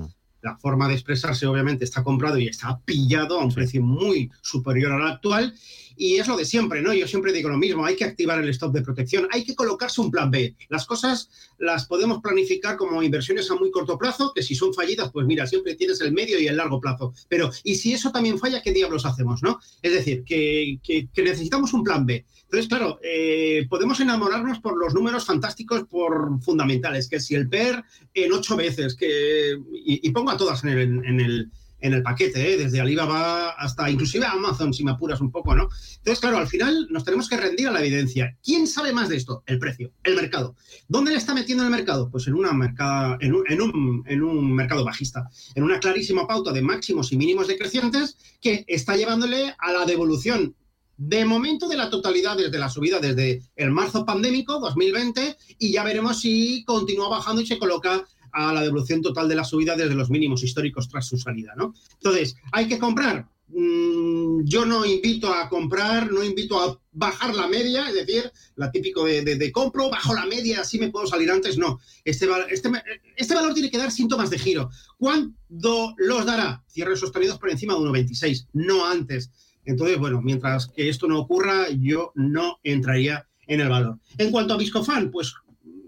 La 0.48 0.56
forma 0.56 0.88
de 0.88 0.94
expresarse, 0.94 1.46
obviamente, 1.46 1.84
está 1.84 2.06
comprado 2.06 2.38
y 2.38 2.48
está 2.48 2.80
pillado 2.86 3.38
a 3.38 3.44
un 3.44 3.54
precio 3.54 3.84
muy 3.84 4.32
superior 4.42 4.94
al 4.94 5.06
actual. 5.06 5.54
Y 5.98 6.16
es 6.16 6.28
lo 6.28 6.38
de 6.38 6.46
siempre, 6.46 6.82
¿no? 6.82 6.94
Yo 6.94 7.06
siempre 7.06 7.34
digo 7.34 7.50
lo 7.50 7.58
mismo, 7.58 7.84
hay 7.84 7.98
que 7.98 8.06
activar 8.06 8.40
el 8.40 8.48
stop 8.50 8.72
de 8.72 8.84
protección, 8.84 9.28
hay 9.32 9.44
que 9.44 9.56
colocarse 9.56 10.00
un 10.00 10.10
plan 10.10 10.32
B. 10.32 10.56
Las 10.70 10.86
cosas 10.86 11.30
las 11.58 11.86
podemos 11.86 12.22
planificar 12.22 12.78
como 12.78 13.04
inversiones 13.04 13.52
a 13.52 13.56
muy 13.56 13.72
corto 13.72 13.98
plazo, 13.98 14.32
que 14.34 14.44
si 14.44 14.56
son 14.56 14.74
fallidas, 14.74 15.12
pues 15.12 15.26
mira, 15.26 15.48
siempre 15.48 15.76
tienes 15.76 16.00
el 16.00 16.14
medio 16.14 16.40
y 16.40 16.48
el 16.48 16.56
largo 16.56 16.80
plazo. 16.80 17.14
Pero, 17.28 17.52
¿y 17.64 17.76
si 17.76 17.94
eso 17.94 18.12
también 18.12 18.40
falla, 18.40 18.62
qué 18.62 18.72
diablos 18.72 19.06
hacemos, 19.06 19.44
no? 19.44 19.60
Es 19.82 19.92
decir, 19.92 20.24
que, 20.24 20.80
necesitamos 21.18 21.74
un 21.74 21.84
plan 21.84 22.06
B. 22.06 22.24
Entonces, 22.44 22.70
claro, 22.70 23.00
eh, 23.04 23.66
podemos 23.70 24.00
enamorarnos 24.00 24.60
por 24.60 24.78
los 24.78 24.94
números 24.94 25.26
fantásticos, 25.26 25.84
por 25.86 26.42
fundamentales, 26.42 27.10
que 27.10 27.20
si 27.20 27.36
el 27.36 27.50
PER 27.50 27.84
en 28.14 28.32
ocho 28.32 28.56
veces, 28.56 28.96
que, 28.96 29.60
y, 29.74 30.10
pongo 30.12 30.32
todas 30.38 30.64
en 30.64 31.20
el 31.20 31.52
en 31.80 31.94
el 31.94 32.04
paquete, 32.04 32.54
¿eh? 32.54 32.58
desde 32.58 32.82
Alibaba 32.82 33.52
hasta 33.52 33.90
inclusive 33.90 34.26
Amazon, 34.26 34.74
si 34.74 34.84
me 34.84 34.92
apuras 34.92 35.22
un 35.22 35.32
poco, 35.32 35.56
¿no? 35.56 35.70
Entonces, 35.98 36.20
claro, 36.20 36.38
al 36.38 36.48
final 36.48 36.88
nos 36.90 37.04
tenemos 37.04 37.30
que 37.30 37.38
rendir 37.38 37.68
a 37.68 37.72
la 37.72 37.80
evidencia. 37.80 38.36
¿Quién 38.44 38.68
sabe 38.68 38.94
más 38.94 39.10
de 39.10 39.18
esto? 39.18 39.44
El 39.46 39.60
precio, 39.60 39.92
el 40.04 40.16
mercado. 40.16 40.56
¿Dónde 40.88 41.12
le 41.12 41.18
está 41.18 41.34
metiendo 41.34 41.64
el 41.64 41.70
mercado? 41.70 42.10
Pues 42.10 42.28
en, 42.28 42.34
una 42.34 42.52
mercado, 42.54 43.18
en, 43.20 43.34
un, 43.34 44.04
en 44.08 44.24
un 44.24 44.54
mercado 44.54 44.84
bajista, 44.84 45.30
en 45.56 45.64
una 45.64 45.80
clarísima 45.80 46.28
pauta 46.28 46.52
de 46.52 46.62
máximos 46.62 47.12
y 47.12 47.18
mínimos 47.18 47.48
decrecientes 47.48 48.18
que 48.42 48.66
está 48.68 48.96
llevándole 48.96 49.54
a 49.58 49.72
la 49.72 49.86
devolución 49.86 50.56
de 50.98 51.26
momento 51.26 51.68
de 51.68 51.78
la 51.78 51.92
totalidad 51.92 52.38
desde 52.38 52.58
la 52.58 52.70
subida 52.70 53.00
desde 53.00 53.44
el 53.56 53.70
marzo 53.70 54.04
pandémico 54.04 54.60
2020 54.60 55.38
y 55.60 55.72
ya 55.72 55.84
veremos 55.84 56.22
si 56.22 56.64
continúa 56.66 57.08
bajando 57.08 57.40
y 57.40 57.46
se 57.46 57.60
coloca 57.60 58.04
a 58.32 58.54
la 58.54 58.62
devolución 58.62 59.02
total 59.02 59.28
de 59.28 59.36
la 59.36 59.44
subida 59.44 59.76
desde 59.76 59.96
los 59.96 60.10
mínimos 60.10 60.44
históricos 60.44 60.88
tras 60.90 61.06
su 61.06 61.18
salida. 61.18 61.54
¿no? 61.56 61.74
Entonces, 61.94 62.36
¿hay 62.52 62.68
que 62.68 62.80
comprar? 62.80 63.28
Mm, 63.50 64.44
yo 64.44 64.66
no 64.66 64.86
invito 64.86 65.34
a 65.34 65.48
comprar, 65.48 66.12
no 66.12 66.24
invito 66.24 66.60
a 66.60 66.78
bajar 66.92 67.34
la 67.34 67.48
media, 67.48 67.88
es 67.88 67.96
decir, 67.96 68.32
la 68.56 68.72
típico 68.72 69.06
de, 69.06 69.52
compro, 69.52 69.90
bajo 69.90 70.14
la 70.14 70.26
media, 70.26 70.62
así 70.62 70.78
me 70.78 70.90
puedo 70.90 71.08
salir 71.08 71.32
antes. 71.32 71.58
No, 71.58 71.80
este, 72.04 72.28
este, 72.50 72.70
este 73.16 73.36
valor 73.36 73.54
tiene 73.54 73.72
que 73.72 73.78
dar 73.78 73.92
síntomas 73.92 74.30
de 74.30 74.40
giro. 74.40 74.70
¿Cuándo 74.98 75.96
los 75.98 76.26
dará? 76.26 76.64
Cierres 76.68 77.00
sostenidos 77.00 77.38
por 77.40 77.50
encima 77.50 77.74
de 77.74 77.80
1,26, 77.80 78.48
no 78.54 78.86
antes. 78.86 79.32
Entonces, 79.64 79.98
bueno, 79.98 80.22
mientras 80.22 80.68
que 80.68 80.90
esto 80.90 81.08
no 81.08 81.20
ocurra, 81.20 81.68
yo 81.70 82.12
no 82.16 82.60
entraría 82.64 83.28
en 83.48 83.62
el 83.62 83.70
valor. 83.70 84.00
En 84.18 84.32
cuanto 84.32 84.54
a 84.54 84.58
Viscofan, 84.58 85.10
pues 85.12 85.34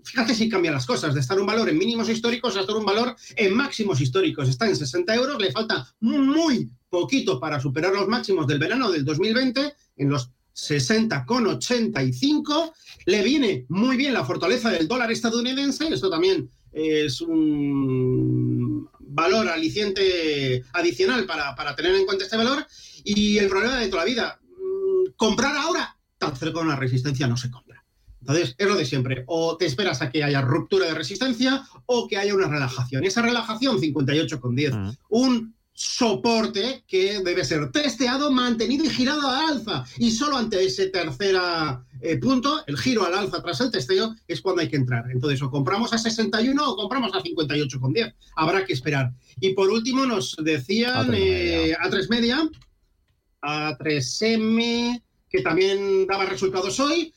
fíjate 0.09 0.33
si 0.33 0.49
cambian 0.49 0.73
las 0.73 0.87
cosas, 0.87 1.13
de 1.13 1.19
estar 1.19 1.39
un 1.39 1.45
valor 1.45 1.69
en 1.69 1.77
mínimos 1.77 2.09
históricos 2.09 2.57
a 2.57 2.61
estar 2.61 2.75
un 2.75 2.85
valor 2.85 3.15
en 3.35 3.55
máximos 3.55 4.01
históricos. 4.01 4.49
Está 4.49 4.67
en 4.67 4.75
60 4.75 5.13
euros, 5.13 5.39
le 5.39 5.51
falta 5.51 5.87
muy 5.99 6.71
poquito 6.89 7.39
para 7.39 7.59
superar 7.59 7.93
los 7.93 8.07
máximos 8.07 8.47
del 8.47 8.57
verano 8.57 8.89
del 8.89 9.05
2020, 9.05 9.75
en 9.97 10.09
los 10.09 10.31
60,85. 10.55 12.71
Le 13.05 13.23
viene 13.23 13.67
muy 13.69 13.97
bien 13.97 14.13
la 14.13 14.25
fortaleza 14.25 14.71
del 14.71 14.87
dólar 14.87 15.11
estadounidense, 15.11 15.89
esto 15.89 16.09
también 16.09 16.49
es 16.71 17.21
un 17.21 18.89
valor 18.99 19.47
aliciente 19.47 20.63
adicional 20.73 21.25
para, 21.25 21.55
para 21.55 21.75
tener 21.75 21.95
en 21.95 22.05
cuenta 22.05 22.23
este 22.23 22.37
valor. 22.37 22.65
Y 23.03 23.37
el 23.37 23.47
problema 23.47 23.77
de 23.77 23.89
toda 23.89 24.03
la 24.03 24.09
vida, 24.09 24.39
mm, 24.41 25.11
comprar 25.15 25.55
ahora, 25.55 25.95
tan 26.17 26.35
cerca 26.35 26.59
de 26.59 26.65
una 26.65 26.75
resistencia 26.75 27.27
no 27.27 27.37
se 27.37 27.51
compra. 27.51 27.85
Entonces, 28.21 28.55
es 28.57 28.67
lo 28.67 28.75
de 28.75 28.85
siempre. 28.85 29.23
O 29.27 29.57
te 29.57 29.65
esperas 29.65 30.01
a 30.01 30.09
que 30.09 30.23
haya 30.23 30.41
ruptura 30.41 30.85
de 30.85 30.93
resistencia 30.93 31.63
o 31.85 32.07
que 32.07 32.17
haya 32.17 32.35
una 32.35 32.47
relajación. 32.47 33.03
Y 33.03 33.07
esa 33.07 33.21
relajación, 33.21 33.79
58,10. 33.79 34.97
Un 35.09 35.55
soporte 35.73 36.83
que 36.85 37.21
debe 37.23 37.45
ser 37.45 37.71
testeado, 37.71 38.29
mantenido 38.31 38.83
y 38.83 38.89
girado 38.89 39.25
a 39.29 39.47
alza. 39.47 39.85
Y 39.97 40.11
solo 40.11 40.35
ante 40.35 40.61
esa 40.61 40.83
tercera 40.91 41.85
eh, 42.01 42.17
punto, 42.17 42.61
el 42.67 42.77
giro 42.77 43.05
al 43.05 43.13
alza 43.13 43.41
tras 43.41 43.61
el 43.61 43.71
testeo, 43.71 44.13
es 44.27 44.41
cuando 44.41 44.61
hay 44.61 44.67
que 44.67 44.75
entrar. 44.75 45.05
Entonces, 45.09 45.41
o 45.41 45.49
compramos 45.49 45.93
a 45.93 45.97
61 45.97 46.69
o 46.69 46.75
compramos 46.75 47.15
a 47.15 47.21
58,10. 47.21 48.13
Habrá 48.35 48.65
que 48.65 48.73
esperar. 48.73 49.13
Y 49.39 49.53
por 49.53 49.69
último, 49.69 50.05
nos 50.05 50.35
decían 50.43 51.11
A3 51.11 52.09
Media, 52.09 52.49
A3M, 53.41 55.01
que 55.29 55.41
también 55.41 56.07
daba 56.07 56.25
resultados 56.25 56.77
hoy. 56.81 57.13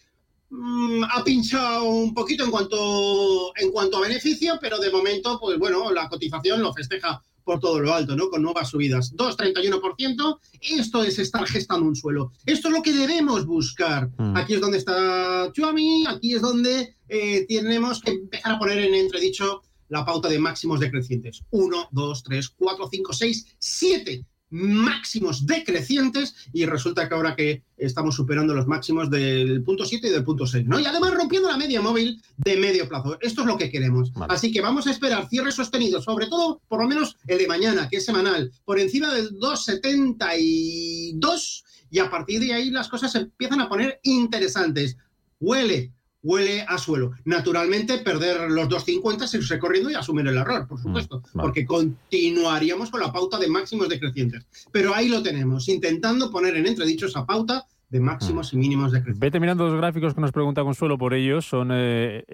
Mm, 0.55 1.05
ha 1.05 1.25
pinchado 1.25 1.85
un 1.85 2.13
poquito 2.13 2.45
en 2.45 2.51
cuanto, 2.51 3.57
en 3.57 3.71
cuanto 3.71 3.97
a 3.97 4.03
beneficio, 4.03 4.59
pero 4.61 4.79
de 4.79 4.91
momento, 4.91 5.39
pues 5.41 5.59
bueno, 5.59 5.91
la 5.91 6.11
cotización 6.11 6.61
lo 6.61 6.75
festeja 6.75 7.23
por 7.43 7.59
todo 7.59 7.81
lo 7.81 7.93
alto, 7.93 8.15
¿no? 8.15 8.29
Con 8.29 8.43
nuevas 8.43 8.69
subidas. 8.69 9.15
2,31%. 9.17 10.39
Esto 10.61 11.03
es 11.03 11.19
estar 11.19 11.47
gestando 11.47 11.87
un 11.87 11.97
suelo. 11.97 12.33
Esto 12.45 12.69
es 12.69 12.75
lo 12.75 12.83
que 12.83 12.93
debemos 12.93 13.47
buscar. 13.47 14.11
Mm. 14.19 14.37
Aquí 14.37 14.55
es 14.55 14.61
donde 14.61 14.77
está 14.77 15.51
Chuami, 15.53 16.05
aquí 16.07 16.35
es 16.35 16.43
donde 16.43 16.97
eh, 17.09 17.47
tenemos 17.49 18.03
que 18.03 18.11
empezar 18.11 18.53
a 18.53 18.59
poner 18.59 18.79
en 18.79 18.95
entredicho 18.95 19.63
la 19.89 20.05
pauta 20.05 20.29
de 20.29 20.39
máximos 20.39 20.81
decrecientes. 20.81 21.43
1, 21.51 21.89
2, 21.91 22.23
3, 22.25 22.49
4, 22.51 22.89
5, 22.91 23.13
6, 23.15 23.57
7 23.59 24.27
máximos 24.53 25.47
decrecientes 25.47 26.35
y 26.53 26.67
resulta 26.67 27.09
que 27.09 27.15
ahora 27.15 27.35
que 27.35 27.65
estamos 27.77 28.15
superando 28.15 28.55
los 28.55 28.67
máximos 28.67 29.11
del 29.11 29.63
punto 29.65 29.85
7 29.85 30.07
y 30.07 30.11
del 30.11 30.25
punto 30.25 30.47
6, 30.47 30.67
¿no? 30.67 30.79
Y 30.79 30.85
además 30.85 31.15
rompiendo 31.15 31.49
la 31.49 31.57
media 31.57 31.81
móvil 31.81 32.23
de 32.37 32.57
medio 32.57 32.89
plazo. 32.89 33.19
Esto 33.21 33.41
es 33.41 33.47
lo 33.47 33.57
que 33.57 33.71
queremos. 33.71 34.13
Así 34.29 34.53
que 34.53 34.61
vamos 34.61 34.87
a 34.87 34.91
esperar 34.91 35.29
cierre 35.29 35.53
sostenido, 35.53 36.03
sobre 36.03 36.27
todo, 36.27 36.61
por 36.69 36.83
lo 36.83 36.89
menos 36.89 37.17
el 37.27 37.39
de 37.39 37.49
mañana, 37.49 37.89
que 37.89 37.97
es 37.97 38.05
semanal, 38.05 38.53
por 38.65 38.79
encima 38.79 39.13
del 39.13 39.31
2,72 39.39 41.65
y 41.91 41.99
a 41.99 42.11
partir 42.11 42.41
de 42.41 42.53
ahí 42.53 42.71
las 42.71 42.89
cosas 42.89 43.13
se 43.13 43.19
empiezan 43.19 43.61
a 43.61 43.69
poner 43.69 44.01
interesantes. 44.03 44.97
Huele 45.41 45.93
huele 46.23 46.65
a 46.69 46.79
suelo. 46.79 47.13
Naturalmente, 47.25 47.99
perder 47.99 48.51
los 48.51 48.69
2.50, 48.69 49.27
seguirse 49.27 49.59
corriendo 49.59 49.91
y 49.91 49.95
asumir 49.95 50.27
el 50.27 50.37
error, 50.37 50.67
por 50.67 50.79
mm, 50.79 50.83
supuesto, 50.83 51.23
porque 51.33 51.67
continuaríamos 51.67 52.91
con 52.91 53.01
la 53.01 53.13
pauta 53.13 53.39
de 53.39 53.49
máximos 53.49 53.89
decrecientes. 53.89 54.47
Pero 54.71 54.95
ahí 54.95 55.09
lo 55.09 55.23
tenemos, 55.23 55.69
intentando 55.69 56.31
poner 56.31 56.57
en 56.57 56.67
entredicho 56.67 57.07
esa 57.07 57.27
pauta 57.27 57.67
de 57.91 58.01
máximos 58.01 58.53
y 58.53 58.57
mínimos 58.57 58.93
decrecientes. 58.93 59.21
Vete 59.21 59.41
mirando 59.41 59.67
los 59.67 59.77
gráficos 59.77 60.15
que 60.15 60.21
nos 60.21 60.33
pregunta 60.33 60.63
Consuelo 60.63 60.97
por 60.97 61.13
ellos, 61.13 61.45
son 61.45 61.71
eh, 61.73 62.25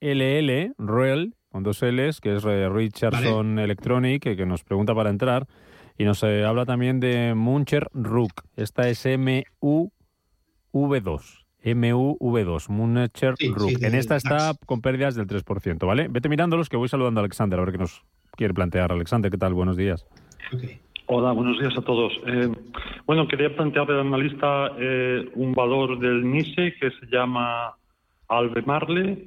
RELL, 0.00 0.74
REL, 0.78 1.34
con 1.50 1.64
dos 1.64 1.82
L's, 1.82 2.20
que 2.20 2.36
es 2.36 2.44
eh, 2.44 2.68
Richardson 2.68 3.58
Electronic, 3.58 4.22
que, 4.22 4.46
nos 4.46 4.62
pregunta 4.62 4.94
para 4.94 5.10
entrar, 5.10 5.48
y 5.96 6.04
nos 6.04 6.22
eh, 6.22 6.44
habla 6.44 6.66
también 6.66 7.00
de 7.00 7.34
Muncher 7.34 7.88
Rook, 7.92 8.42
esta 8.56 8.88
es 8.88 9.04
MUV2. 9.04 11.47
MUV2, 11.64 12.68
Muncher 12.68 13.34
Rook. 13.54 13.82
en 13.82 13.94
esta 13.94 14.16
está 14.16 14.52
con 14.66 14.80
pérdidas 14.80 15.14
del 15.14 15.26
3%, 15.26 15.86
¿vale? 15.86 16.06
Vete 16.08 16.28
mirándolos 16.28 16.68
que 16.68 16.76
voy 16.76 16.88
saludando 16.88 17.20
a 17.20 17.22
Alexander 17.22 17.58
a 17.58 17.64
ver 17.64 17.72
qué 17.72 17.78
nos 17.78 18.02
quiere 18.32 18.54
plantear. 18.54 18.92
Alexander, 18.92 19.30
¿qué 19.30 19.38
tal? 19.38 19.54
Buenos 19.54 19.76
días. 19.76 20.06
Hola, 21.06 21.32
buenos 21.32 21.58
días 21.58 21.76
a 21.76 21.82
todos. 21.82 22.12
Eh, 22.26 22.48
bueno, 23.06 23.26
quería 23.26 23.54
plantear 23.54 23.90
al 23.90 24.00
analista 24.00 24.72
eh, 24.78 25.28
un 25.34 25.52
valor 25.52 25.98
del 25.98 26.30
NISE 26.30 26.74
que 26.80 26.90
se 26.90 27.06
llama 27.10 27.74
Albemarle. 28.28 29.24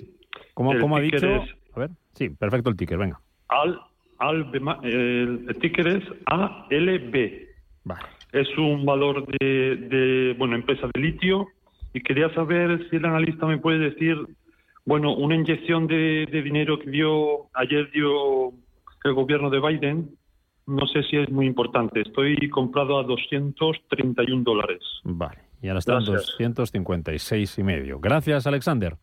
¿Cómo, 0.54 0.78
cómo 0.80 0.98
ha 0.98 1.02
dicho? 1.02 1.44
A 1.76 1.80
ver, 1.80 1.90
sí, 2.14 2.30
perfecto 2.30 2.70
el 2.70 2.76
ticker, 2.78 2.98
venga. 2.98 3.20
Al, 3.50 3.80
el, 4.84 5.46
el 5.50 5.56
ticker 5.60 5.88
es 5.88 6.04
ALB. 6.26 7.48
Vale. 7.84 8.02
Es 8.32 8.48
un 8.58 8.86
valor 8.86 9.26
de, 9.40 9.76
de, 9.76 10.36
bueno, 10.38 10.56
empresa 10.56 10.88
de 10.94 11.02
litio 11.02 11.48
y 11.94 12.02
quería 12.02 12.34
saber 12.34 12.88
si 12.90 12.96
el 12.98 13.06
analista 13.06 13.46
me 13.46 13.58
puede 13.58 13.80
decir, 13.80 14.18
bueno, 14.86 15.14
una 15.16 15.36
inyección 15.36 15.88
de, 15.88 16.26
dinero 16.32 16.80
que 16.80 16.90
dio 16.90 17.50
ayer 17.54 17.90
dio 17.92 18.52
el 19.04 19.14
gobierno 19.14 19.50
de 19.50 19.60
Biden, 19.60 20.16
no 20.68 20.88
sé 20.88 21.04
si 21.04 21.18
es 21.18 21.30
muy 21.30 21.48
importante. 21.48 22.02
Estoy 22.02 22.50
comprado 22.50 23.00
a 23.00 23.04
231 23.04 24.44
dólares. 24.44 24.82
Vale, 25.04 25.40
y 25.62 25.68
ahora 25.68 25.80
están 25.80 26.04
256 26.06 27.58
y 27.58 27.64
medio. 27.64 28.00
Gracias, 28.00 28.48
Alexander. 28.48 28.96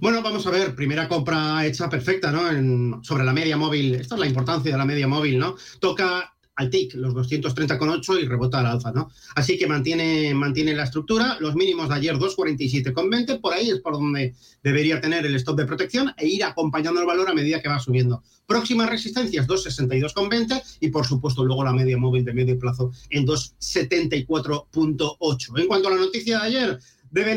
Bueno, 0.00 0.22
vamos 0.22 0.46
a 0.46 0.50
ver, 0.50 0.74
primera 0.74 1.08
compra 1.08 1.64
hecha 1.64 1.88
perfecta, 1.88 2.32
¿no? 2.32 3.02
sobre 3.02 3.24
la 3.24 3.32
media 3.32 3.56
móvil. 3.56 3.94
Esta 3.94 4.14
es 4.14 4.20
la 4.20 4.26
importancia 4.26 4.72
de 4.72 4.78
la 4.78 4.84
media 4.84 5.06
móvil, 5.06 5.38
¿no? 5.38 5.54
Toca 5.80 6.35
al 6.56 6.70
TIC, 6.70 6.94
los 6.94 7.14
230,8 7.14 8.22
y 8.22 8.26
rebota 8.26 8.58
al 8.60 8.66
alza, 8.66 8.90
¿no? 8.90 9.10
Así 9.34 9.58
que 9.58 9.66
mantiene, 9.66 10.32
mantiene 10.34 10.74
la 10.74 10.84
estructura, 10.84 11.36
los 11.38 11.54
mínimos 11.54 11.90
de 11.90 11.96
ayer 11.96 12.16
247,20, 12.16 13.40
por 13.40 13.52
ahí 13.52 13.68
es 13.70 13.80
por 13.80 13.92
donde 13.92 14.34
debería 14.62 14.98
tener 15.00 15.26
el 15.26 15.34
stop 15.36 15.58
de 15.58 15.66
protección 15.66 16.14
e 16.16 16.26
ir 16.26 16.42
acompañando 16.44 16.98
el 17.00 17.06
valor 17.06 17.28
a 17.28 17.34
medida 17.34 17.60
que 17.60 17.68
va 17.68 17.78
subiendo. 17.78 18.22
Próximas 18.46 18.88
resistencias 18.88 19.46
262,20 19.46 20.78
y 20.80 20.88
por 20.88 21.06
supuesto 21.06 21.44
luego 21.44 21.62
la 21.62 21.74
media 21.74 21.98
móvil 21.98 22.24
de 22.24 22.32
medio 22.32 22.58
plazo 22.58 22.90
en 23.10 23.26
274,8. 23.26 25.60
En 25.60 25.66
cuanto 25.66 25.88
a 25.88 25.90
la 25.90 25.98
noticia 25.98 26.38
de 26.38 26.46
ayer, 26.46 26.78
debe, 27.10 27.36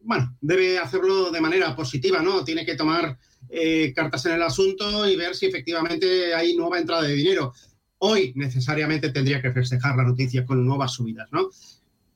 bueno, 0.00 0.36
debe 0.40 0.78
hacerlo 0.78 1.32
de 1.32 1.40
manera 1.40 1.74
positiva, 1.74 2.22
¿no? 2.22 2.44
Tiene 2.44 2.64
que 2.64 2.76
tomar 2.76 3.18
eh, 3.48 3.92
cartas 3.96 4.26
en 4.26 4.32
el 4.32 4.42
asunto 4.42 5.08
y 5.08 5.16
ver 5.16 5.34
si 5.34 5.46
efectivamente 5.46 6.34
hay 6.34 6.54
nueva 6.54 6.78
entrada 6.78 7.02
de 7.02 7.14
dinero 7.14 7.52
hoy 8.00 8.32
necesariamente 8.34 9.10
tendría 9.10 9.40
que 9.40 9.52
festejar 9.52 9.96
la 9.96 10.04
noticia 10.04 10.44
con 10.44 10.64
nuevas 10.64 10.92
subidas, 10.92 11.28
¿no? 11.32 11.48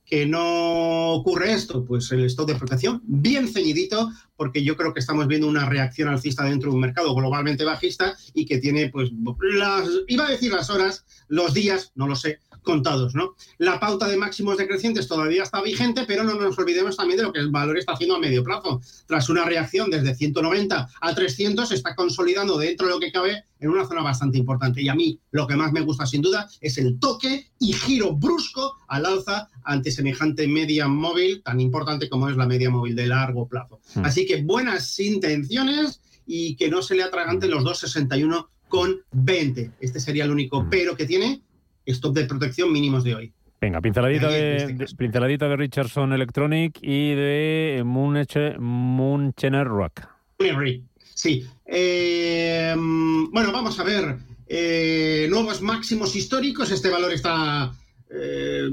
Que 0.05 0.27
no 0.27 1.12
ocurre 1.12 1.53
esto, 1.53 1.85
pues 1.85 2.11
el 2.12 2.25
stock 2.27 2.49
de 2.49 2.57
protección 2.57 3.01
bien 3.05 3.49
ceñidito, 3.49 4.11
porque 4.37 4.62
yo 4.64 4.77
creo 4.77 4.92
que 4.92 5.01
estamos 5.01 5.27
viendo 5.27 5.47
una 5.47 5.68
reacción 5.68 6.09
alcista 6.09 6.44
dentro 6.44 6.70
de 6.70 6.77
un 6.77 6.81
mercado 6.81 7.14
globalmente 7.14 7.64
bajista 7.64 8.16
y 8.33 8.47
que 8.47 8.59
tiene, 8.59 8.88
pues, 8.88 9.11
las, 9.40 9.88
iba 10.09 10.27
a 10.27 10.31
decir 10.31 10.53
las 10.53 10.70
horas, 10.70 11.05
los 11.29 11.55
días, 11.55 11.92
no 11.94 12.07
lo 12.07 12.16
sé, 12.16 12.40
contados, 12.64 13.14
¿no? 13.14 13.37
La 13.59 13.79
pauta 13.79 14.09
de 14.09 14.16
máximos 14.16 14.57
decrecientes 14.57 15.07
todavía 15.07 15.44
está 15.44 15.62
vigente, 15.62 16.05
pero 16.07 16.25
no 16.25 16.35
nos 16.35 16.59
olvidemos 16.59 16.97
también 16.97 17.18
de 17.18 17.25
lo 17.25 17.33
que 17.33 17.38
el 17.38 17.51
valor 17.51 17.79
está 17.79 17.92
haciendo 17.92 18.16
a 18.16 18.18
medio 18.18 18.42
plazo. 18.42 18.81
Tras 19.07 19.29
una 19.29 19.44
reacción 19.44 19.90
desde 19.90 20.14
190 20.14 20.88
a 21.01 21.14
300, 21.14 21.68
se 21.68 21.75
está 21.77 21.94
consolidando 21.94 22.59
dentro 22.59 22.87
de 22.87 22.94
lo 22.94 22.99
que 23.01 23.12
cabe 23.12 23.44
en 23.61 23.70
una 23.70 23.87
zona 23.87 24.03
bastante 24.03 24.38
importante. 24.38 24.83
Y 24.83 24.88
a 24.88 24.94
mí 24.94 25.20
lo 25.31 25.47
que 25.47 25.57
más 25.57 25.73
me 25.73 25.83
gusta 25.83 26.07
sin 26.07 26.23
duda 26.23 26.49
es 26.61 26.77
el 26.79 26.99
toque 26.99 27.51
y 27.59 27.73
giro 27.73 28.14
brusco 28.14 28.77
al 28.88 29.07
alza 29.07 29.49
ante 29.64 29.90
semejante 29.90 30.47
media 30.47 30.88
móvil 30.88 31.42
tan 31.42 31.61
importante 31.61 32.09
como 32.09 32.29
es 32.29 32.37
la 32.37 32.47
media 32.47 32.70
móvil 32.70 32.97
de 32.97 33.07
largo 33.07 33.49
plazo. 33.49 33.81
Hmm. 33.94 34.05
Así 34.05 34.27
que 34.27 34.34
buenas 34.42 34.99
intenciones 34.99 36.01
y 36.27 36.57
que 36.57 36.68
no 36.68 36.83
se 36.83 36.94
le 36.94 37.03
atraganten 37.03 37.51
los 37.51 37.64
261 37.64 38.49
con 38.68 39.03
20. 39.12 39.70
Este 39.81 40.01
sería 40.01 40.25
el 40.25 40.31
único 40.31 40.62
hmm. 40.62 40.70
pero 40.70 40.97
que 40.97 41.07
tiene 41.07 41.42
stop 41.87 42.14
de 42.14 42.25
protección 42.25 42.73
mínimos 42.73 43.05
de 43.05 43.14
hoy. 43.14 43.33
Venga, 43.61 43.81
pinceladita 43.81 44.29
de, 44.29 44.57
este 44.57 44.97
pinceladita 44.97 45.49
de 45.49 45.57
Richardson 45.57 46.12
Electronic 46.12 46.79
y 46.83 47.14
de 47.14 47.83
Munchener 47.85 49.66
Rock. 49.66 50.01
Sí. 51.14 51.47
Eh, 51.64 52.75
bueno, 52.77 53.53
vamos 53.53 53.79
a 53.81 53.85
ver. 53.85 54.16
Eh, 54.47 55.27
nuevos 55.31 55.62
máximos 55.62 56.14
históricos. 56.14 56.70
Este 56.70 56.90
valor 56.90 57.12
está 57.12 57.73
eh, 58.16 58.68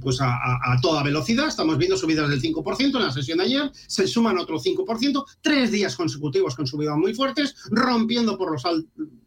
pues 0.00 0.18
a, 0.20 0.78
toda 0.80 1.02
velocidad. 1.02 1.48
Estamos 1.48 1.76
viendo 1.78 1.96
subidas 1.96 2.28
del 2.30 2.40
5% 2.40 2.96
en 2.96 3.02
la 3.02 3.12
sesión 3.12 3.38
de 3.38 3.44
ayer. 3.44 3.70
Se 3.86 4.06
suman 4.06 4.38
otro 4.38 4.58
5%. 4.58 5.24
Tres 5.40 5.72
días 5.72 5.96
consecutivos 5.96 6.54
con 6.54 6.66
subidas 6.66 6.96
muy 6.96 7.14
fuertes, 7.14 7.54
rompiendo 7.70 8.38
por 8.38 8.52
los, 8.52 8.62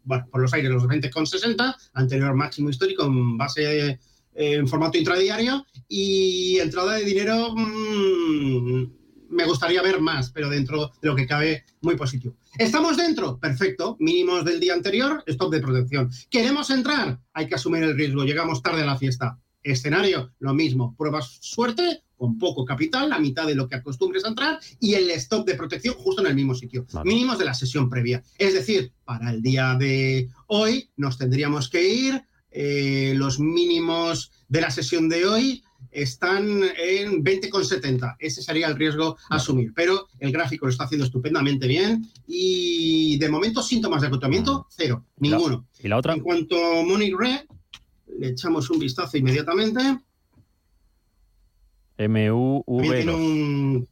por 0.06 0.40
los 0.40 0.52
aires 0.54 0.70
los 0.70 0.84
20,60, 0.84 1.74
anterior 1.94 2.34
máximo 2.34 2.70
histórico 2.70 3.04
en 3.04 3.36
base 3.36 3.98
en 4.34 4.66
formato 4.66 4.96
intradiario. 4.96 5.66
Y 5.88 6.58
entrada 6.58 6.94
de 6.94 7.04
dinero. 7.04 7.54
Mmm, 7.54 9.01
me 9.32 9.44
gustaría 9.44 9.82
ver 9.82 10.00
más, 10.00 10.30
pero 10.30 10.48
dentro 10.48 10.92
de 11.00 11.08
lo 11.08 11.16
que 11.16 11.26
cabe, 11.26 11.64
muy 11.80 11.96
positivo. 11.96 12.36
¿Estamos 12.58 12.96
dentro? 12.96 13.38
Perfecto. 13.38 13.96
Mínimos 13.98 14.44
del 14.44 14.60
día 14.60 14.74
anterior, 14.74 15.22
stop 15.26 15.52
de 15.52 15.60
protección. 15.60 16.10
¿Queremos 16.30 16.70
entrar? 16.70 17.18
Hay 17.32 17.46
que 17.46 17.54
asumir 17.54 17.82
el 17.82 17.96
riesgo. 17.96 18.24
Llegamos 18.24 18.62
tarde 18.62 18.82
a 18.82 18.86
la 18.86 18.98
fiesta. 18.98 19.38
Escenario, 19.62 20.32
lo 20.38 20.54
mismo. 20.54 20.94
Pruebas 20.96 21.38
suerte, 21.40 22.02
con 22.16 22.38
poco 22.38 22.64
capital, 22.64 23.08
la 23.08 23.18
mitad 23.18 23.46
de 23.46 23.54
lo 23.54 23.68
que 23.68 23.76
acostumbres 23.76 24.24
a 24.24 24.28
entrar, 24.28 24.60
y 24.80 24.94
el 24.94 25.10
stop 25.10 25.46
de 25.46 25.54
protección 25.54 25.94
justo 25.94 26.20
en 26.20 26.28
el 26.28 26.34
mismo 26.34 26.54
sitio. 26.54 26.86
Mínimos 27.04 27.38
de 27.38 27.46
la 27.46 27.54
sesión 27.54 27.88
previa. 27.88 28.22
Es 28.38 28.54
decir, 28.54 28.92
para 29.04 29.30
el 29.30 29.42
día 29.42 29.74
de 29.78 30.28
hoy 30.46 30.90
nos 30.96 31.16
tendríamos 31.16 31.68
que 31.68 31.88
ir 31.88 32.22
eh, 32.50 33.14
los 33.16 33.40
mínimos 33.40 34.30
de 34.48 34.60
la 34.60 34.70
sesión 34.70 35.08
de 35.08 35.26
hoy 35.26 35.64
están 35.92 36.62
en 36.76 37.22
20,70. 37.22 38.16
Ese 38.18 38.42
sería 38.42 38.68
el 38.68 38.76
riesgo 38.76 39.16
a 39.30 39.36
asumir. 39.36 39.72
Pero 39.74 40.08
el 40.18 40.32
gráfico 40.32 40.66
lo 40.66 40.72
está 40.72 40.84
haciendo 40.84 41.04
estupendamente 41.04 41.66
bien 41.66 42.06
y 42.26 43.18
de 43.18 43.28
momento 43.28 43.62
síntomas 43.62 44.00
de 44.00 44.08
agotamiento, 44.08 44.66
cero, 44.70 45.04
ninguno. 45.18 45.66
¿Y 45.78 45.88
la 45.88 45.98
otra? 45.98 46.14
En 46.14 46.20
cuanto 46.20 46.56
a 46.56 46.82
Money 46.82 47.12
Red, 47.16 47.40
le 48.18 48.28
echamos 48.28 48.70
un 48.70 48.78
vistazo 48.78 49.16
inmediatamente. 49.18 49.80
MUV. 51.98 53.86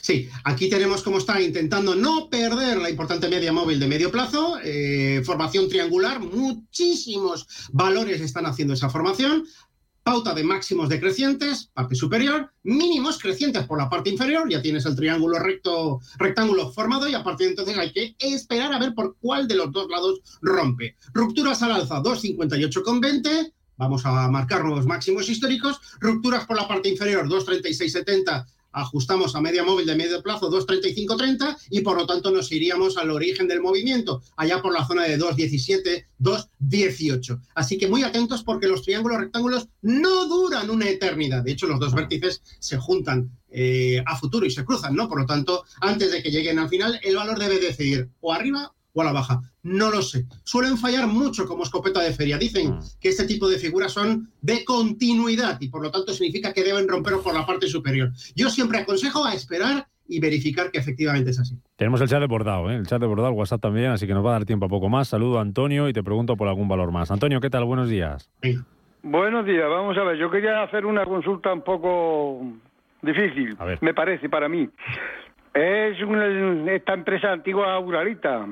Sí, 0.00 0.28
aquí 0.44 0.68
tenemos 0.68 1.02
cómo 1.02 1.18
está 1.18 1.40
intentando 1.40 1.94
no 1.94 2.28
perder 2.30 2.78
la 2.78 2.90
importante 2.90 3.28
media 3.28 3.52
móvil 3.52 3.78
de 3.78 3.86
medio 3.86 4.10
plazo, 4.10 4.58
eh, 4.62 5.22
formación 5.24 5.68
triangular, 5.68 6.20
muchísimos 6.20 7.46
valores 7.72 8.20
están 8.20 8.46
haciendo 8.46 8.74
esa 8.74 8.90
formación, 8.90 9.44
pauta 10.08 10.32
de 10.32 10.42
máximos 10.42 10.88
decrecientes, 10.88 11.70
parte 11.74 11.94
superior, 11.94 12.50
mínimos 12.62 13.18
crecientes 13.18 13.66
por 13.66 13.76
la 13.76 13.90
parte 13.90 14.08
inferior, 14.08 14.48
ya 14.48 14.62
tienes 14.62 14.86
el 14.86 14.96
triángulo 14.96 15.38
recto, 15.38 16.00
rectángulo 16.16 16.72
formado 16.72 17.06
y 17.06 17.12
a 17.12 17.22
partir 17.22 17.48
de 17.48 17.50
entonces 17.50 17.76
hay 17.76 17.92
que 17.92 18.16
esperar 18.20 18.72
a 18.72 18.78
ver 18.78 18.94
por 18.94 19.18
cuál 19.20 19.46
de 19.46 19.56
los 19.56 19.70
dos 19.70 19.86
lados 19.90 20.22
rompe. 20.40 20.96
Rupturas 21.12 21.62
al 21.62 21.72
alza 21.72 22.02
258,20, 22.02 23.52
vamos 23.76 24.06
a 24.06 24.30
marcar 24.30 24.64
nuevos 24.64 24.86
máximos 24.86 25.28
históricos, 25.28 25.78
rupturas 26.00 26.46
por 26.46 26.56
la 26.56 26.66
parte 26.66 26.88
inferior 26.88 27.28
236,70 27.28 28.46
ajustamos 28.80 29.34
a 29.34 29.40
media 29.40 29.64
móvil 29.64 29.86
de 29.86 29.96
medio 29.96 30.22
plazo 30.22 30.50
2.35.30 30.50 31.56
y 31.70 31.80
por 31.80 31.96
lo 31.96 32.06
tanto 32.06 32.30
nos 32.30 32.50
iríamos 32.52 32.96
al 32.96 33.10
origen 33.10 33.48
del 33.48 33.60
movimiento, 33.60 34.22
allá 34.36 34.62
por 34.62 34.72
la 34.72 34.86
zona 34.86 35.04
de 35.04 35.18
2.17, 35.18 36.06
2.18. 36.20 37.40
Así 37.54 37.78
que 37.78 37.88
muy 37.88 38.02
atentos 38.02 38.42
porque 38.42 38.68
los 38.68 38.82
triángulos 38.82 39.18
rectángulos 39.18 39.68
no 39.82 40.26
duran 40.26 40.70
una 40.70 40.88
eternidad. 40.88 41.42
De 41.42 41.52
hecho, 41.52 41.66
los 41.66 41.80
dos 41.80 41.94
vértices 41.94 42.42
se 42.58 42.76
juntan 42.78 43.30
eh, 43.50 44.02
a 44.04 44.16
futuro 44.16 44.46
y 44.46 44.50
se 44.50 44.64
cruzan, 44.64 44.94
¿no? 44.94 45.08
Por 45.08 45.20
lo 45.20 45.26
tanto, 45.26 45.64
antes 45.80 46.12
de 46.12 46.22
que 46.22 46.30
lleguen 46.30 46.58
al 46.58 46.68
final, 46.68 47.00
el 47.02 47.16
valor 47.16 47.38
debe 47.38 47.58
decidir 47.58 48.08
o 48.20 48.32
arriba 48.32 48.74
o 48.92 49.02
a 49.02 49.04
la 49.04 49.12
baja. 49.12 49.40
No 49.62 49.90
lo 49.90 50.02
sé. 50.02 50.24
Suelen 50.44 50.76
fallar 50.76 51.06
mucho 51.06 51.46
como 51.46 51.62
escopeta 51.62 52.00
de 52.00 52.12
feria. 52.12 52.38
Dicen 52.38 52.70
mm. 52.70 52.80
que 53.00 53.10
este 53.10 53.26
tipo 53.26 53.48
de 53.48 53.58
figuras 53.58 53.92
son 53.92 54.30
de 54.40 54.64
continuidad 54.64 55.60
y 55.60 55.68
por 55.68 55.82
lo 55.82 55.90
tanto 55.90 56.12
significa 56.12 56.52
que 56.52 56.64
deben 56.64 56.88
romper 56.88 57.14
por 57.22 57.34
la 57.34 57.46
parte 57.46 57.66
superior. 57.66 58.10
Yo 58.34 58.50
siempre 58.50 58.78
aconsejo 58.78 59.24
a 59.24 59.34
esperar 59.34 59.86
y 60.08 60.20
verificar 60.20 60.70
que 60.70 60.78
efectivamente 60.78 61.30
es 61.30 61.38
así. 61.38 61.54
Tenemos 61.76 62.00
el 62.00 62.08
chat 62.08 62.20
de 62.20 62.26
bordado, 62.26 62.70
¿eh? 62.70 62.76
el 62.76 62.86
chat 62.86 63.00
de 63.00 63.06
bordado, 63.06 63.28
el 63.28 63.34
WhatsApp 63.34 63.60
también, 63.60 63.90
así 63.90 64.06
que 64.06 64.14
nos 64.14 64.24
va 64.24 64.30
a 64.30 64.32
dar 64.32 64.46
tiempo 64.46 64.66
a 64.66 64.68
poco 64.68 64.88
más. 64.88 65.08
Saludo 65.08 65.38
a 65.38 65.42
Antonio 65.42 65.88
y 65.88 65.92
te 65.92 66.02
pregunto 66.02 66.36
por 66.36 66.48
algún 66.48 66.66
valor 66.66 66.90
más. 66.90 67.10
Antonio, 67.10 67.40
¿qué 67.40 67.50
tal? 67.50 67.64
Buenos 67.64 67.90
días. 67.90 68.30
Buenos 69.02 69.46
días, 69.46 69.68
vamos 69.68 69.96
a 69.96 70.02
ver, 70.02 70.16
yo 70.16 70.30
quería 70.30 70.62
hacer 70.62 70.84
una 70.84 71.04
consulta 71.04 71.52
un 71.52 71.62
poco 71.62 72.42
difícil, 73.00 73.56
me 73.80 73.94
parece, 73.94 74.28
para 74.28 74.48
mí. 74.48 74.68
Es 75.54 75.96
esta 76.68 76.94
empresa 76.94 77.32
antigua 77.32 77.78
Uralita 77.78 78.46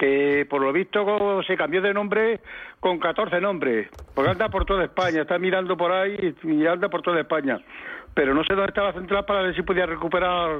que 0.00 0.46
por 0.48 0.62
lo 0.62 0.72
visto 0.72 1.42
se 1.42 1.58
cambió 1.58 1.82
de 1.82 1.92
nombre 1.92 2.40
con 2.80 2.98
14 2.98 3.38
nombres, 3.38 3.90
porque 4.14 4.30
anda 4.30 4.48
por 4.48 4.64
toda 4.64 4.84
España, 4.84 5.20
está 5.20 5.38
mirando 5.38 5.76
por 5.76 5.92
ahí 5.92 6.34
y 6.42 6.66
anda 6.66 6.88
por 6.88 7.02
toda 7.02 7.20
España. 7.20 7.60
Pero 8.14 8.32
no 8.32 8.42
sé 8.42 8.54
dónde 8.54 8.70
está 8.70 8.82
la 8.82 8.94
central 8.94 9.26
para 9.26 9.42
ver 9.42 9.54
si 9.54 9.60
podía 9.60 9.84
recuperar 9.84 10.58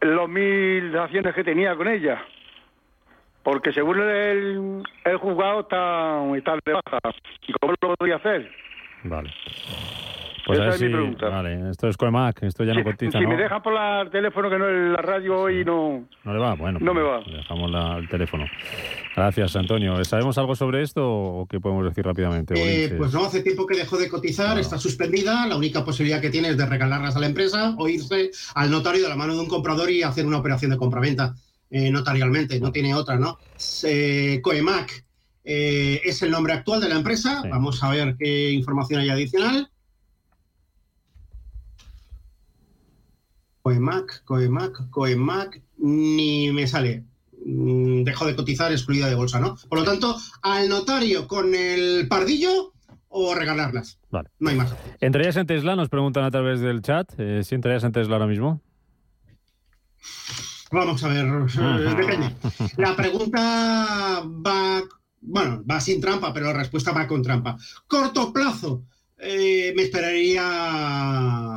los 0.00 0.28
mil 0.28 0.94
acciones 0.98 1.34
que 1.34 1.42
tenía 1.42 1.74
con 1.74 1.88
ella. 1.88 2.22
Porque 3.42 3.72
según 3.72 3.98
el, 3.98 4.82
el 5.04 5.16
juzgado 5.16 5.60
está, 5.60 6.22
está 6.36 6.52
de 6.66 6.72
baja. 6.74 6.98
¿Y 7.46 7.52
cómo 7.54 7.72
lo 7.80 7.96
podría 7.96 8.16
hacer? 8.16 8.52
Vale. 9.04 9.32
Pues 10.48 10.60
Esa 10.60 10.74
es 10.76 10.80
mi 10.80 10.88
pregunta. 10.88 11.28
Vale, 11.28 11.70
esto 11.70 11.88
es 11.88 11.96
Coemac, 11.98 12.42
esto 12.42 12.64
ya 12.64 12.72
no 12.72 12.82
cotiza, 12.82 13.18
Si 13.18 13.26
me 13.26 13.36
deja 13.36 13.62
por 13.62 13.74
el 13.74 14.08
teléfono 14.08 14.48
que 14.48 14.58
no 14.58 14.66
es 14.66 14.92
la 14.92 15.02
radio 15.02 15.42
hoy 15.42 15.62
no... 15.62 16.08
No 16.24 16.32
le 16.32 16.38
va, 16.38 16.54
bueno. 16.54 16.78
No 16.80 16.94
me 16.94 17.02
va. 17.02 17.22
Pues 17.22 17.36
dejamos 17.36 17.70
el 17.98 18.08
teléfono. 18.08 18.46
Gracias, 19.14 19.54
Antonio. 19.56 20.02
¿Sabemos 20.06 20.38
algo 20.38 20.56
sobre 20.56 20.80
esto 20.80 21.06
o 21.06 21.46
qué 21.46 21.60
podemos 21.60 21.84
decir 21.84 22.02
rápidamente? 22.02 22.54
Eh, 22.56 22.94
pues 22.96 23.12
no, 23.12 23.26
hace 23.26 23.42
tiempo 23.42 23.66
que 23.66 23.76
dejó 23.76 23.98
de 23.98 24.08
cotizar, 24.08 24.58
está 24.58 24.78
suspendida. 24.78 25.46
La 25.46 25.54
única 25.54 25.84
posibilidad 25.84 26.18
que 26.18 26.30
tiene 26.30 26.48
es 26.48 26.56
de 26.56 26.64
regalarlas 26.64 27.14
a 27.14 27.20
la 27.20 27.26
empresa 27.26 27.74
o 27.76 27.86
irse 27.86 28.30
al 28.54 28.70
notario 28.70 29.02
de 29.02 29.08
la 29.10 29.16
mano 29.16 29.34
de 29.34 29.40
un 29.40 29.48
comprador 29.48 29.90
y 29.90 30.02
hacer 30.02 30.24
una 30.24 30.38
operación 30.38 30.70
de 30.70 30.78
compraventa 30.78 31.34
eh, 31.70 31.90
notarialmente. 31.90 32.58
No 32.58 32.72
tiene 32.72 32.94
otra, 32.94 33.18
¿no? 33.18 33.36
Eh, 33.84 34.40
Coemac 34.42 35.04
es 35.44 36.22
el 36.22 36.30
nombre 36.30 36.54
actual 36.54 36.80
de 36.80 36.88
la 36.88 36.94
empresa. 36.94 37.42
Vamos 37.50 37.84
a 37.84 37.90
ver 37.90 38.16
qué 38.18 38.50
información 38.50 39.00
hay 39.00 39.10
adicional. 39.10 39.68
Coemac, 43.68 44.24
Coemac, 44.24 44.88
Coemac, 44.88 45.60
ni 45.76 46.50
me 46.52 46.66
sale. 46.66 47.04
Mm, 47.44 48.02
dejo 48.02 48.26
de 48.26 48.34
cotizar 48.34 48.72
excluida 48.72 49.08
de 49.08 49.14
bolsa, 49.14 49.40
¿no? 49.40 49.56
Por 49.68 49.78
lo 49.80 49.84
tanto, 49.84 50.16
al 50.42 50.70
notario 50.70 51.28
con 51.28 51.54
el 51.54 52.08
pardillo 52.08 52.72
o 53.08 53.34
regalarlas. 53.34 53.98
Vale. 54.10 54.30
No 54.38 54.48
hay 54.48 54.56
más. 54.56 54.74
¿Entrarías 55.00 55.36
en 55.36 55.46
Tesla? 55.46 55.76
Nos 55.76 55.90
preguntan 55.90 56.24
a 56.24 56.30
través 56.30 56.60
del 56.60 56.80
chat. 56.80 57.12
Eh, 57.18 57.42
¿Si 57.44 57.54
entrarías 57.54 57.84
en 57.84 57.92
Tesla 57.92 58.14
ahora 58.14 58.26
mismo? 58.26 58.62
Vamos 60.70 61.04
a 61.04 61.08
ver, 61.08 61.26
depende. 61.96 62.34
La 62.76 62.96
pregunta 62.96 64.22
va, 64.24 64.82
bueno, 65.20 65.62
va 65.70 65.80
sin 65.80 66.00
trampa, 66.00 66.32
pero 66.32 66.46
la 66.46 66.52
respuesta 66.54 66.92
va 66.92 67.06
con 67.06 67.22
trampa. 67.22 67.56
Corto 67.86 68.32
plazo, 68.32 68.84
eh, 69.18 69.72
me 69.74 69.82
esperaría 69.82 71.47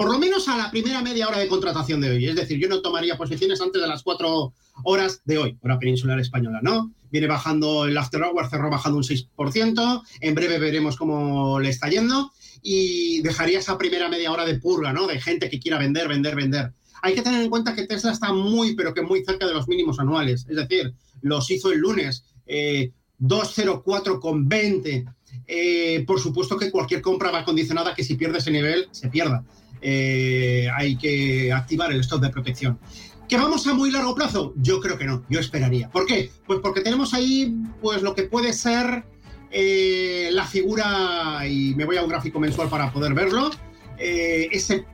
por 0.00 0.10
lo 0.10 0.18
menos 0.18 0.48
a 0.48 0.56
la 0.56 0.70
primera 0.70 1.02
media 1.02 1.28
hora 1.28 1.36
de 1.36 1.46
contratación 1.46 2.00
de 2.00 2.08
hoy. 2.08 2.24
Es 2.24 2.34
decir, 2.34 2.58
yo 2.58 2.70
no 2.70 2.80
tomaría 2.80 3.18
posiciones 3.18 3.60
antes 3.60 3.82
de 3.82 3.86
las 3.86 4.02
cuatro 4.02 4.54
horas 4.82 5.20
de 5.26 5.36
hoy, 5.36 5.58
hora 5.60 5.78
peninsular 5.78 6.18
española, 6.18 6.60
¿no? 6.62 6.90
Viene 7.10 7.26
bajando 7.26 7.84
el 7.84 7.98
after 7.98 8.22
hour, 8.22 8.48
cerró 8.48 8.70
bajando 8.70 8.96
un 8.96 9.04
6%, 9.04 10.02
en 10.22 10.34
breve 10.34 10.58
veremos 10.58 10.96
cómo 10.96 11.60
le 11.60 11.68
está 11.68 11.90
yendo 11.90 12.32
y 12.62 13.20
dejaría 13.20 13.58
esa 13.58 13.76
primera 13.76 14.08
media 14.08 14.32
hora 14.32 14.46
de 14.46 14.58
purga, 14.58 14.94
¿no? 14.94 15.06
De 15.06 15.20
gente 15.20 15.50
que 15.50 15.60
quiera 15.60 15.76
vender, 15.76 16.08
vender, 16.08 16.34
vender. 16.34 16.72
Hay 17.02 17.14
que 17.14 17.20
tener 17.20 17.42
en 17.42 17.50
cuenta 17.50 17.74
que 17.74 17.86
Tesla 17.86 18.12
está 18.12 18.32
muy, 18.32 18.74
pero 18.74 18.94
que 18.94 19.02
muy 19.02 19.22
cerca 19.22 19.46
de 19.46 19.52
los 19.52 19.68
mínimos 19.68 20.00
anuales. 20.00 20.46
Es 20.48 20.56
decir, 20.56 20.94
los 21.20 21.50
hizo 21.50 21.72
el 21.72 21.78
lunes, 21.78 22.24
eh, 22.46 22.90
204,20. 23.18 25.04
Eh, 25.46 26.04
por 26.06 26.18
supuesto 26.18 26.56
que 26.56 26.70
cualquier 26.70 27.02
compra 27.02 27.30
va 27.30 27.44
condicionada 27.44 27.94
que 27.94 28.02
si 28.02 28.14
pierde 28.14 28.38
ese 28.38 28.50
nivel, 28.50 28.88
se 28.92 29.10
pierda. 29.10 29.44
Eh, 29.82 30.68
hay 30.74 30.96
que 30.96 31.52
activar 31.52 31.92
el 31.92 32.00
stop 32.00 32.20
de 32.20 32.30
protección. 32.30 32.78
¿Que 33.28 33.36
vamos 33.36 33.66
a 33.66 33.74
muy 33.74 33.90
largo 33.90 34.14
plazo? 34.14 34.52
Yo 34.56 34.80
creo 34.80 34.98
que 34.98 35.04
no, 35.04 35.24
yo 35.28 35.38
esperaría. 35.38 35.88
¿Por 35.88 36.04
qué? 36.06 36.30
Pues 36.46 36.58
porque 36.60 36.80
tenemos 36.80 37.14
ahí 37.14 37.54
pues 37.80 38.02
lo 38.02 38.14
que 38.14 38.24
puede 38.24 38.52
ser 38.52 39.04
eh, 39.52 40.30
la 40.32 40.44
figura, 40.44 41.46
y 41.46 41.74
me 41.74 41.84
voy 41.84 41.96
a 41.96 42.02
un 42.02 42.08
gráfico 42.08 42.38
mensual 42.38 42.68
para 42.68 42.92
poder 42.92 43.14
verlo, 43.14 43.50
eh, 43.98 44.48
ese 44.52 44.84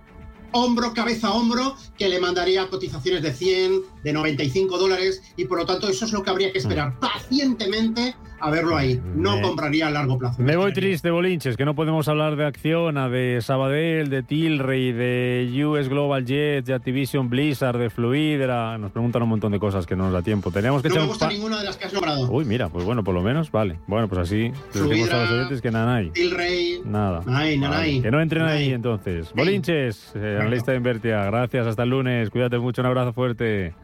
hombro, 0.52 0.94
cabeza, 0.94 1.32
hombro, 1.32 1.76
que 1.98 2.08
le 2.08 2.18
mandaría 2.18 2.66
cotizaciones 2.68 3.22
de 3.22 3.34
100, 3.34 3.82
de 4.02 4.12
95 4.12 4.78
dólares, 4.78 5.22
y 5.36 5.44
por 5.44 5.58
lo 5.58 5.66
tanto 5.66 5.88
eso 5.88 6.06
es 6.06 6.12
lo 6.12 6.22
que 6.22 6.30
habría 6.30 6.52
que 6.52 6.58
esperar 6.58 6.92
mm. 6.92 7.00
pacientemente 7.00 8.16
a 8.40 8.50
verlo 8.50 8.76
ahí. 8.76 9.00
No 9.14 9.40
compraría 9.40 9.88
a 9.88 9.90
largo 9.90 10.18
plazo. 10.18 10.42
Me 10.42 10.56
voy 10.56 10.72
triste, 10.72 11.10
Bolinches, 11.10 11.56
que 11.56 11.64
no 11.64 11.74
podemos 11.74 12.08
hablar 12.08 12.36
de 12.36 12.46
Acciona, 12.46 13.08
de 13.08 13.40
Sabadell, 13.40 14.08
de 14.10 14.22
Tilray, 14.22 14.92
de 14.92 15.64
US 15.64 15.88
Global 15.88 16.24
Jet, 16.24 16.64
de 16.64 16.74
Activision 16.74 17.28
Blizzard, 17.28 17.78
de 17.78 17.90
Fluidra. 17.90 18.78
Nos 18.78 18.92
preguntan 18.92 19.22
un 19.22 19.30
montón 19.30 19.52
de 19.52 19.58
cosas 19.58 19.86
que 19.86 19.96
no 19.96 20.04
nos 20.04 20.12
da 20.12 20.22
tiempo. 20.22 20.50
Tenemos 20.50 20.82
que 20.82 20.88
no 20.88 20.96
me 20.96 21.06
gusta 21.06 21.28
ninguna 21.28 21.58
de 21.58 21.64
las 21.64 21.76
que 21.76 21.86
has 21.86 21.92
nombrado. 21.92 22.30
Uy, 22.30 22.44
mira, 22.44 22.68
pues 22.68 22.84
bueno, 22.84 23.02
por 23.02 23.14
lo 23.14 23.22
menos, 23.22 23.50
vale. 23.50 23.78
Bueno, 23.86 24.08
pues 24.08 24.20
así 24.22 24.52
decimos 24.72 25.10
a 25.10 25.22
los 25.22 25.30
oyentes 25.30 25.62
que 25.62 25.70
nada 25.70 25.96
hay. 25.96 26.10
Tilray. 26.10 26.80
Nada. 26.84 27.22
nada 27.26 27.84
Que 27.84 28.10
no 28.10 28.20
entren 28.20 28.44
ahí 28.44 28.72
entonces. 28.72 29.32
Bolinches, 29.34 30.12
eh, 30.14 30.38
analista 30.40 30.72
de 30.72 30.78
Invertia. 30.78 31.24
Gracias, 31.24 31.66
hasta 31.66 31.82
el 31.82 31.90
lunes. 31.90 32.30
Cuídate 32.30 32.58
mucho, 32.58 32.82
un 32.82 32.86
abrazo 32.86 33.12
fuerte. 33.12 33.74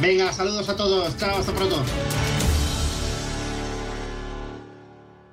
Venga, 0.00 0.32
saludos 0.32 0.68
a 0.68 0.76
todos. 0.76 1.16
Chao, 1.16 1.38
hasta 1.38 1.52
pronto. 1.52 1.82